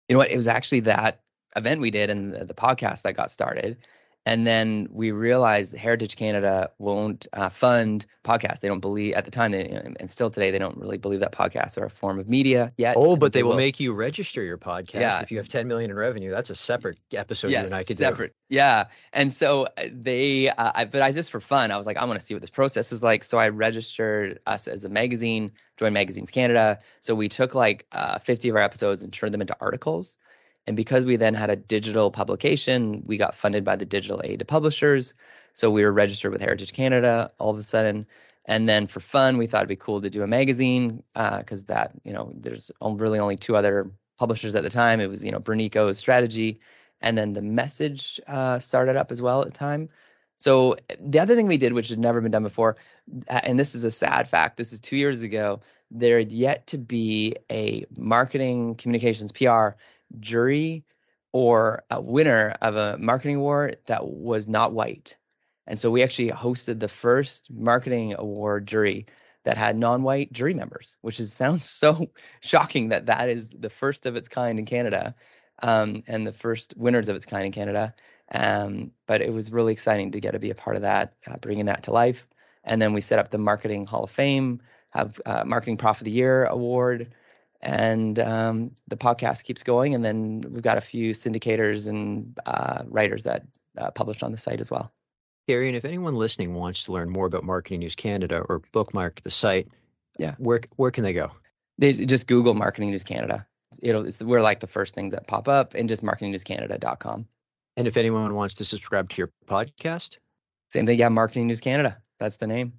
You 0.08 0.14
know 0.14 0.18
what? 0.18 0.30
It 0.30 0.36
was 0.36 0.46
actually 0.46 0.80
that 0.80 1.22
event 1.56 1.80
we 1.80 1.90
did 1.90 2.10
and 2.10 2.34
the, 2.34 2.44
the 2.44 2.54
podcast 2.54 3.02
that 3.02 3.16
got 3.16 3.30
started. 3.30 3.78
And 4.24 4.46
then 4.46 4.86
we 4.90 5.10
realized 5.10 5.76
Heritage 5.76 6.14
Canada 6.14 6.70
won't 6.78 7.26
uh, 7.32 7.48
fund 7.48 8.06
podcasts. 8.22 8.60
They 8.60 8.68
don't 8.68 8.80
believe 8.80 9.14
at 9.14 9.24
the 9.24 9.32
time, 9.32 9.50
they, 9.50 9.66
and 9.68 10.10
still 10.10 10.30
today, 10.30 10.52
they 10.52 10.60
don't 10.60 10.76
really 10.76 10.96
believe 10.96 11.18
that 11.20 11.32
podcasts 11.32 11.76
are 11.76 11.86
a 11.86 11.90
form 11.90 12.20
of 12.20 12.28
media 12.28 12.72
yet. 12.76 12.94
Oh, 12.96 13.16
but 13.16 13.32
they, 13.32 13.40
they 13.40 13.42
will, 13.42 13.50
will 13.50 13.56
make 13.56 13.80
you 13.80 13.92
register 13.92 14.44
your 14.44 14.58
podcast 14.58 14.94
yeah. 14.94 15.20
if 15.20 15.32
you 15.32 15.38
have 15.38 15.48
10 15.48 15.66
million 15.66 15.90
in 15.90 15.96
revenue. 15.96 16.30
That's 16.30 16.50
a 16.50 16.54
separate 16.54 16.98
episode 17.12 17.50
yes, 17.50 17.62
you 17.62 17.66
and 17.66 17.74
I 17.74 17.82
could 17.82 17.98
separate. 17.98 18.28
do. 18.48 18.56
Yeah. 18.56 18.84
And 19.12 19.32
so 19.32 19.64
uh, 19.76 19.88
they, 19.90 20.50
uh, 20.50 20.70
I, 20.72 20.84
but 20.84 21.02
I 21.02 21.10
just 21.10 21.32
for 21.32 21.40
fun, 21.40 21.72
I 21.72 21.76
was 21.76 21.86
like, 21.86 21.96
I 21.96 22.04
want 22.04 22.20
to 22.20 22.24
see 22.24 22.34
what 22.34 22.42
this 22.42 22.50
process 22.50 22.92
is 22.92 23.02
like. 23.02 23.24
So 23.24 23.38
I 23.38 23.48
registered 23.48 24.38
us 24.46 24.68
as 24.68 24.84
a 24.84 24.88
magazine, 24.88 25.50
Join 25.78 25.92
Magazines 25.92 26.30
Canada. 26.30 26.78
So 27.00 27.16
we 27.16 27.28
took 27.28 27.56
like 27.56 27.86
uh, 27.90 28.20
50 28.20 28.50
of 28.50 28.56
our 28.56 28.62
episodes 28.62 29.02
and 29.02 29.12
turned 29.12 29.34
them 29.34 29.40
into 29.40 29.56
articles. 29.60 30.16
And 30.66 30.76
because 30.76 31.04
we 31.04 31.16
then 31.16 31.34
had 31.34 31.50
a 31.50 31.56
digital 31.56 32.10
publication, 32.10 33.02
we 33.04 33.16
got 33.16 33.34
funded 33.34 33.64
by 33.64 33.76
the 33.76 33.84
digital 33.84 34.20
aid 34.24 34.38
to 34.38 34.44
publishers. 34.44 35.14
So 35.54 35.70
we 35.70 35.84
were 35.84 35.92
registered 35.92 36.32
with 36.32 36.40
Heritage 36.40 36.72
Canada 36.72 37.30
all 37.38 37.50
of 37.50 37.58
a 37.58 37.62
sudden. 37.62 38.06
And 38.44 38.68
then 38.68 38.86
for 38.86 39.00
fun, 39.00 39.38
we 39.38 39.46
thought 39.46 39.58
it'd 39.58 39.68
be 39.68 39.76
cool 39.76 40.00
to 40.00 40.10
do 40.10 40.22
a 40.22 40.26
magazine 40.26 41.02
because 41.14 41.62
uh, 41.62 41.64
that, 41.68 41.92
you 42.04 42.12
know, 42.12 42.32
there's 42.34 42.70
really 42.80 43.18
only 43.18 43.36
two 43.36 43.56
other 43.56 43.90
publishers 44.18 44.54
at 44.54 44.62
the 44.62 44.70
time. 44.70 45.00
It 45.00 45.08
was, 45.08 45.24
you 45.24 45.30
know, 45.30 45.40
Brunico's 45.40 45.98
strategy. 45.98 46.60
And 47.00 47.18
then 47.18 47.32
the 47.32 47.42
message 47.42 48.20
uh, 48.28 48.58
started 48.58 48.96
up 48.96 49.10
as 49.10 49.20
well 49.20 49.40
at 49.40 49.46
the 49.46 49.52
time. 49.52 49.88
So 50.38 50.76
the 51.00 51.20
other 51.20 51.36
thing 51.36 51.46
we 51.46 51.56
did, 51.56 51.72
which 51.72 51.88
had 51.88 52.00
never 52.00 52.20
been 52.20 52.32
done 52.32 52.42
before, 52.42 52.76
and 53.28 53.58
this 53.58 53.76
is 53.76 53.84
a 53.84 53.90
sad 53.92 54.28
fact, 54.28 54.56
this 54.56 54.72
is 54.72 54.80
two 54.80 54.96
years 54.96 55.22
ago, 55.22 55.60
there 55.90 56.18
had 56.18 56.32
yet 56.32 56.66
to 56.68 56.78
be 56.78 57.36
a 57.50 57.84
marketing 57.96 58.74
communications 58.74 59.30
PR 59.30 59.70
jury 60.20 60.84
or 61.32 61.82
a 61.90 62.00
winner 62.00 62.54
of 62.60 62.76
a 62.76 62.96
marketing 62.98 63.36
award 63.36 63.76
that 63.86 64.06
was 64.06 64.48
not 64.48 64.72
white. 64.72 65.16
And 65.66 65.78
so 65.78 65.90
we 65.90 66.02
actually 66.02 66.30
hosted 66.30 66.80
the 66.80 66.88
first 66.88 67.50
marketing 67.50 68.14
award 68.18 68.66
jury 68.66 69.06
that 69.44 69.56
had 69.56 69.76
non-white 69.76 70.32
jury 70.32 70.54
members, 70.54 70.96
which 71.00 71.18
is 71.18 71.32
sounds 71.42 71.64
so 71.64 72.10
shocking 72.40 72.88
that 72.88 73.06
that 73.06 73.28
is 73.28 73.48
the 73.48 73.70
first 73.70 74.06
of 74.06 74.16
its 74.16 74.28
kind 74.28 74.58
in 74.58 74.64
Canada, 74.64 75.14
um, 75.62 76.02
and 76.06 76.26
the 76.26 76.32
first 76.32 76.74
winners 76.76 77.08
of 77.08 77.16
its 77.16 77.26
kind 77.26 77.46
in 77.46 77.52
Canada. 77.52 77.94
Um, 78.32 78.90
but 79.06 79.20
it 79.20 79.32
was 79.32 79.52
really 79.52 79.72
exciting 79.72 80.10
to 80.12 80.20
get 80.20 80.32
to 80.32 80.38
be 80.38 80.50
a 80.50 80.54
part 80.54 80.76
of 80.76 80.82
that, 80.82 81.14
uh, 81.26 81.36
bringing 81.36 81.66
that 81.66 81.82
to 81.84 81.92
life. 81.92 82.26
And 82.64 82.80
then 82.80 82.92
we 82.92 83.00
set 83.00 83.18
up 83.18 83.30
the 83.30 83.38
Marketing 83.38 83.84
Hall 83.84 84.04
of 84.04 84.10
Fame, 84.10 84.60
have 84.90 85.20
uh, 85.26 85.44
Marketing 85.44 85.76
Prof 85.76 86.00
of 86.00 86.04
the 86.04 86.10
Year 86.10 86.46
award, 86.46 87.12
and 87.62 88.18
um, 88.18 88.72
the 88.88 88.96
podcast 88.96 89.44
keeps 89.44 89.62
going. 89.62 89.94
And 89.94 90.04
then 90.04 90.42
we've 90.48 90.62
got 90.62 90.78
a 90.78 90.82
few 90.82 91.12
syndicators 91.12 91.86
and 91.86 92.38
uh, 92.46 92.82
writers 92.86 93.22
that 93.22 93.46
uh, 93.78 93.90
published 93.90 94.22
on 94.22 94.32
the 94.32 94.38
site 94.38 94.60
as 94.60 94.70
well. 94.70 94.92
Darian, 95.48 95.74
if 95.74 95.84
anyone 95.84 96.14
listening 96.14 96.54
wants 96.54 96.84
to 96.84 96.92
learn 96.92 97.10
more 97.10 97.26
about 97.26 97.44
Marketing 97.44 97.80
News 97.80 97.94
Canada 97.94 98.44
or 98.48 98.62
bookmark 98.72 99.20
the 99.22 99.30
site, 99.30 99.68
yeah, 100.18 100.34
where 100.38 100.60
where 100.76 100.90
can 100.90 101.04
they 101.04 101.12
go? 101.12 101.30
They 101.78 101.92
just 101.92 102.28
Google 102.28 102.54
Marketing 102.54 102.90
News 102.90 103.04
Canada. 103.04 103.46
It'll 103.82 104.06
we're 104.20 104.42
like 104.42 104.60
the 104.60 104.66
first 104.66 104.94
things 104.94 105.12
that 105.14 105.26
pop 105.26 105.48
up, 105.48 105.74
and 105.74 105.88
just 105.88 106.02
marketingnewscanada.com. 106.02 107.26
And 107.76 107.88
if 107.88 107.96
anyone 107.96 108.34
wants 108.34 108.54
to 108.56 108.64
subscribe 108.64 109.08
to 109.10 109.16
your 109.16 109.30
podcast, 109.48 110.18
same 110.70 110.86
thing. 110.86 110.98
Yeah, 110.98 111.08
Marketing 111.08 111.46
News 111.46 111.60
Canada. 111.60 112.00
That's 112.20 112.36
the 112.36 112.46
name. 112.46 112.74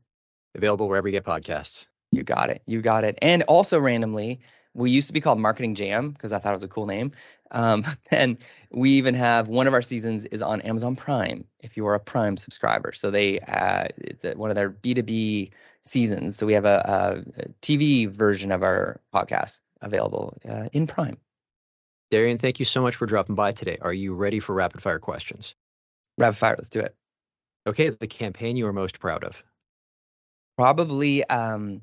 Available 0.55 0.87
wherever 0.87 1.07
you 1.07 1.11
get 1.11 1.25
podcasts. 1.25 1.87
You 2.11 2.23
got 2.23 2.49
it. 2.49 2.61
You 2.67 2.81
got 2.81 3.03
it. 3.03 3.17
And 3.21 3.41
also 3.43 3.79
randomly, 3.79 4.39
we 4.73 4.89
used 4.89 5.07
to 5.07 5.13
be 5.13 5.21
called 5.21 5.39
Marketing 5.39 5.75
Jam 5.75 6.11
because 6.11 6.31
I 6.31 6.39
thought 6.39 6.51
it 6.51 6.55
was 6.55 6.63
a 6.63 6.67
cool 6.67 6.85
name. 6.85 7.11
Um, 7.51 7.85
and 8.11 8.37
we 8.71 8.91
even 8.91 9.13
have 9.13 9.47
one 9.47 9.67
of 9.67 9.73
our 9.73 9.81
seasons 9.81 10.25
is 10.25 10.41
on 10.41 10.61
Amazon 10.61 10.95
Prime 10.95 11.45
if 11.59 11.77
you 11.77 11.85
are 11.87 11.95
a 11.95 11.99
Prime 11.99 12.37
subscriber. 12.37 12.91
So 12.91 13.11
they 13.11 13.39
uh, 13.41 13.87
it's 13.97 14.23
one 14.35 14.49
of 14.49 14.55
their 14.55 14.69
B 14.69 14.93
two 14.93 15.03
B 15.03 15.51
seasons. 15.85 16.37
So 16.37 16.45
we 16.45 16.53
have 16.53 16.65
a, 16.65 17.23
a, 17.37 17.41
a, 17.41 17.49
TV 17.61 18.09
version 18.09 18.51
of 18.51 18.63
our 18.63 18.99
podcast 19.13 19.61
available 19.81 20.37
uh, 20.47 20.69
in 20.71 20.87
Prime. 20.87 21.17
Darian, 22.09 22.37
thank 22.37 22.59
you 22.59 22.65
so 22.65 22.81
much 22.81 22.95
for 22.95 23.05
dropping 23.05 23.35
by 23.35 23.51
today. 23.51 23.77
Are 23.81 23.93
you 23.93 24.13
ready 24.13 24.39
for 24.39 24.53
rapid 24.53 24.81
fire 24.81 24.99
questions? 24.99 25.55
Rapid 26.17 26.37
fire, 26.37 26.55
let's 26.57 26.69
do 26.69 26.79
it. 26.79 26.95
Okay, 27.65 27.89
the 27.89 28.07
campaign 28.07 28.55
you 28.55 28.67
are 28.67 28.73
most 28.73 28.99
proud 28.99 29.23
of. 29.23 29.43
Probably 30.57 31.23
um, 31.25 31.81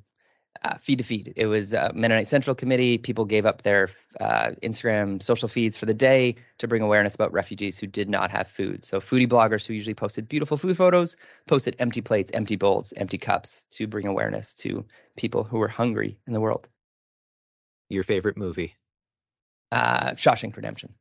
uh, 0.64 0.74
feed 0.74 0.98
to 0.98 1.04
feed. 1.04 1.32
It 1.36 1.46
was 1.46 1.72
a 1.72 1.92
Mennonite 1.94 2.26
Central 2.26 2.54
Committee. 2.54 2.98
People 2.98 3.24
gave 3.24 3.46
up 3.46 3.62
their 3.62 3.88
uh, 4.20 4.52
Instagram 4.62 5.22
social 5.22 5.48
feeds 5.48 5.76
for 5.76 5.86
the 5.86 5.94
day 5.94 6.34
to 6.58 6.68
bring 6.68 6.82
awareness 6.82 7.14
about 7.14 7.32
refugees 7.32 7.78
who 7.78 7.86
did 7.86 8.08
not 8.08 8.30
have 8.30 8.48
food. 8.48 8.84
So, 8.84 9.00
foodie 9.00 9.28
bloggers 9.28 9.66
who 9.66 9.74
usually 9.74 9.94
posted 9.94 10.28
beautiful 10.28 10.56
food 10.56 10.76
photos 10.76 11.16
posted 11.46 11.76
empty 11.78 12.00
plates, 12.00 12.30
empty 12.34 12.56
bowls, 12.56 12.92
empty 12.96 13.18
cups 13.18 13.66
to 13.72 13.86
bring 13.86 14.06
awareness 14.06 14.52
to 14.54 14.84
people 15.16 15.44
who 15.44 15.58
were 15.58 15.68
hungry 15.68 16.18
in 16.26 16.32
the 16.32 16.40
world. 16.40 16.68
Your 17.88 18.04
favorite 18.04 18.36
movie? 18.36 18.76
Uh, 19.72 20.10
Shawshank 20.10 20.56
Redemption. 20.56 20.94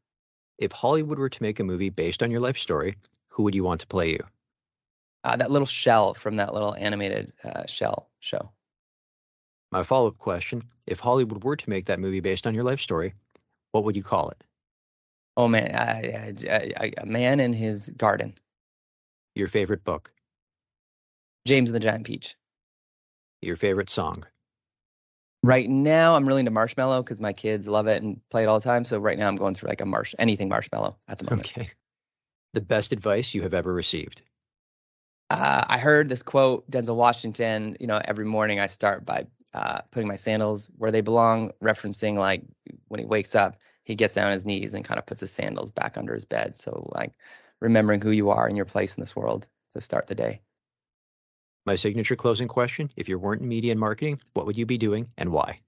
If 0.57 0.71
Hollywood 0.71 1.19
were 1.19 1.29
to 1.29 1.43
make 1.43 1.59
a 1.59 1.63
movie 1.63 1.89
based 1.89 2.21
on 2.21 2.31
your 2.31 2.41
life 2.41 2.57
story, 2.57 2.95
who 3.27 3.43
would 3.43 3.55
you 3.55 3.63
want 3.63 3.81
to 3.81 3.88
play 3.88 4.12
you? 4.12 4.23
Uh, 5.23 5.35
that 5.35 5.51
little 5.51 5.65
shell 5.65 6.13
from 6.13 6.38
that 6.38 6.53
little 6.53 6.75
animated 6.75 7.33
uh, 7.43 7.65
shell 7.65 8.09
show. 8.19 8.51
My 9.71 9.84
follow 9.84 10.08
up 10.08 10.17
question 10.17 10.63
if 10.88 10.99
Hollywood 10.99 11.43
were 11.43 11.55
to 11.55 11.69
make 11.69 11.86
that 11.86 11.99
movie 11.99 12.19
based 12.19 12.47
on 12.47 12.55
your 12.55 12.63
life 12.63 12.79
story, 12.79 13.13
what 13.71 13.84
would 13.84 13.95
you 13.95 14.03
call 14.03 14.29
it? 14.29 14.43
Oh, 15.38 15.47
man, 15.47 15.73
I, 15.75 16.34
I, 16.49 16.71
I, 16.77 16.91
a 16.97 17.05
man 17.05 17.39
in 17.39 17.53
his 17.53 17.89
garden. 17.97 18.34
Your 19.36 19.47
favorite 19.47 19.84
book? 19.84 20.12
James 21.45 21.69
and 21.69 21.75
the 21.75 21.79
Giant 21.79 22.05
Peach. 22.05 22.36
Your 23.41 23.55
favorite 23.55 23.89
song? 23.89 24.25
Right 25.43 25.69
now, 25.69 26.15
I'm 26.15 26.27
really 26.27 26.41
into 26.41 26.51
Marshmello 26.51 27.01
because 27.01 27.21
my 27.21 27.32
kids 27.32 27.67
love 27.67 27.88
it 27.88 28.03
and 28.03 28.19
play 28.29 28.43
it 28.43 28.47
all 28.47 28.60
the 28.60 28.63
time. 28.63 28.84
So 28.84 28.99
right 28.99 29.17
now, 29.17 29.29
I'm 29.29 29.38
going 29.38 29.55
through 29.55 29.69
like 29.69 29.79
a 29.79 29.86
marsh, 29.86 30.13
anything 30.19 30.49
Marshmello 30.49 30.95
at 31.08 31.19
the 31.19 31.29
moment. 31.29 31.53
Okay. 31.58 31.69
The 32.53 32.62
best 32.62 32.91
advice 32.91 33.34
you 33.34 33.43
have 33.43 33.53
ever 33.53 33.71
received? 33.71 34.23
Uh, 35.29 35.63
I 35.67 35.77
heard 35.77 36.10
this 36.10 36.23
quote, 36.23 36.69
Denzel 36.69 36.95
Washington. 36.95 37.77
You 37.79 37.88
know, 37.88 38.01
every 38.03 38.25
morning 38.25 38.60
I 38.60 38.67
start 38.67 39.05
by 39.05 39.27
uh, 39.53 39.81
putting 39.91 40.07
my 40.07 40.15
sandals 40.15 40.69
where 40.77 40.91
they 40.91 41.01
belong, 41.01 41.51
referencing 41.63 42.15
like 42.15 42.43
when 42.88 42.99
he 42.99 43.05
wakes 43.05 43.35
up, 43.35 43.57
he 43.83 43.95
gets 43.95 44.13
down 44.13 44.27
on 44.27 44.33
his 44.33 44.45
knees 44.45 44.73
and 44.73 44.85
kind 44.85 44.99
of 44.99 45.05
puts 45.05 45.21
his 45.21 45.31
sandals 45.31 45.71
back 45.71 45.97
under 45.97 46.13
his 46.13 46.25
bed. 46.25 46.57
So, 46.57 46.89
like, 46.95 47.12
remembering 47.59 48.01
who 48.01 48.12
you 48.12 48.29
are 48.29 48.47
and 48.47 48.55
your 48.55 48.65
place 48.65 48.95
in 48.95 49.01
this 49.01 49.15
world 49.15 49.47
to 49.73 49.81
start 49.81 50.07
the 50.07 50.15
day. 50.15 50.41
My 51.65 51.75
signature 51.75 52.15
closing 52.15 52.47
question 52.47 52.89
If 52.95 53.09
you 53.09 53.19
weren't 53.19 53.41
in 53.41 53.47
media 53.47 53.71
and 53.71 53.79
marketing, 53.79 54.19
what 54.33 54.45
would 54.45 54.57
you 54.57 54.65
be 54.65 54.77
doing 54.77 55.07
and 55.17 55.31
why? 55.31 55.62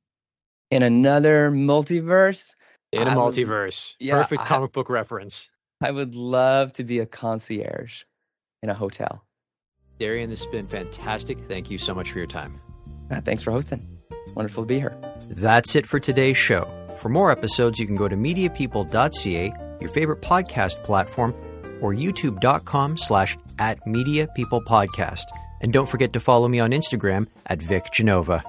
In 0.70 0.84
another 0.84 1.52
multiverse? 1.52 2.56
In 2.92 3.08
a 3.08 3.12
I 3.12 3.16
multiverse. 3.16 3.96
Would, 4.00 4.08
yeah, 4.08 4.16
Perfect 4.16 4.44
comic 4.44 4.72
I, 4.72 4.74
book 4.74 4.90
reference. 4.90 5.50
I 5.82 5.92
would 5.92 6.16
love 6.16 6.74
to 6.74 6.84
be 6.84 7.00
a 7.00 7.06
concierge 7.06 8.04
in 8.62 8.70
a 8.70 8.74
hotel. 8.74 9.26
Darian, 10.00 10.30
this 10.30 10.44
has 10.44 10.52
been 10.52 10.68
fantastic. 10.68 11.40
Thank 11.48 11.70
you 11.70 11.78
so 11.78 11.94
much 11.94 12.12
for 12.12 12.18
your 12.18 12.28
time. 12.28 12.60
Uh, 13.12 13.22
thanks 13.22 13.44
for 13.44 13.52
hosting. 13.52 13.82
Wonderful 14.36 14.64
to 14.64 14.68
be 14.68 14.80
here. 14.80 14.98
That's 15.30 15.76
it 15.76 15.86
for 15.86 16.00
today's 16.00 16.38
show. 16.38 16.68
For 16.98 17.10
more 17.10 17.32
episodes, 17.32 17.80
you 17.80 17.88
can 17.88 17.96
go 17.96 18.08
to 18.08 18.16
mediapeople.ca, 18.16 19.54
your 19.82 19.90
favorite 19.90 20.22
podcast 20.22 20.82
platform, 20.84 21.34
or 21.82 21.94
youtube.com 21.94 22.98
slash 22.98 23.38
at 23.60 23.86
Media 23.88 24.28
People 24.36 24.62
Podcast. 24.62 25.24
And 25.62 25.74
don't 25.74 25.90
forget 25.90 26.14
to 26.14 26.20
follow 26.20 26.48
me 26.48 26.60
on 26.60 26.72
Instagram 26.72 27.28
at 27.48 27.62
Vic 27.62 27.92
Genova. 27.92 28.44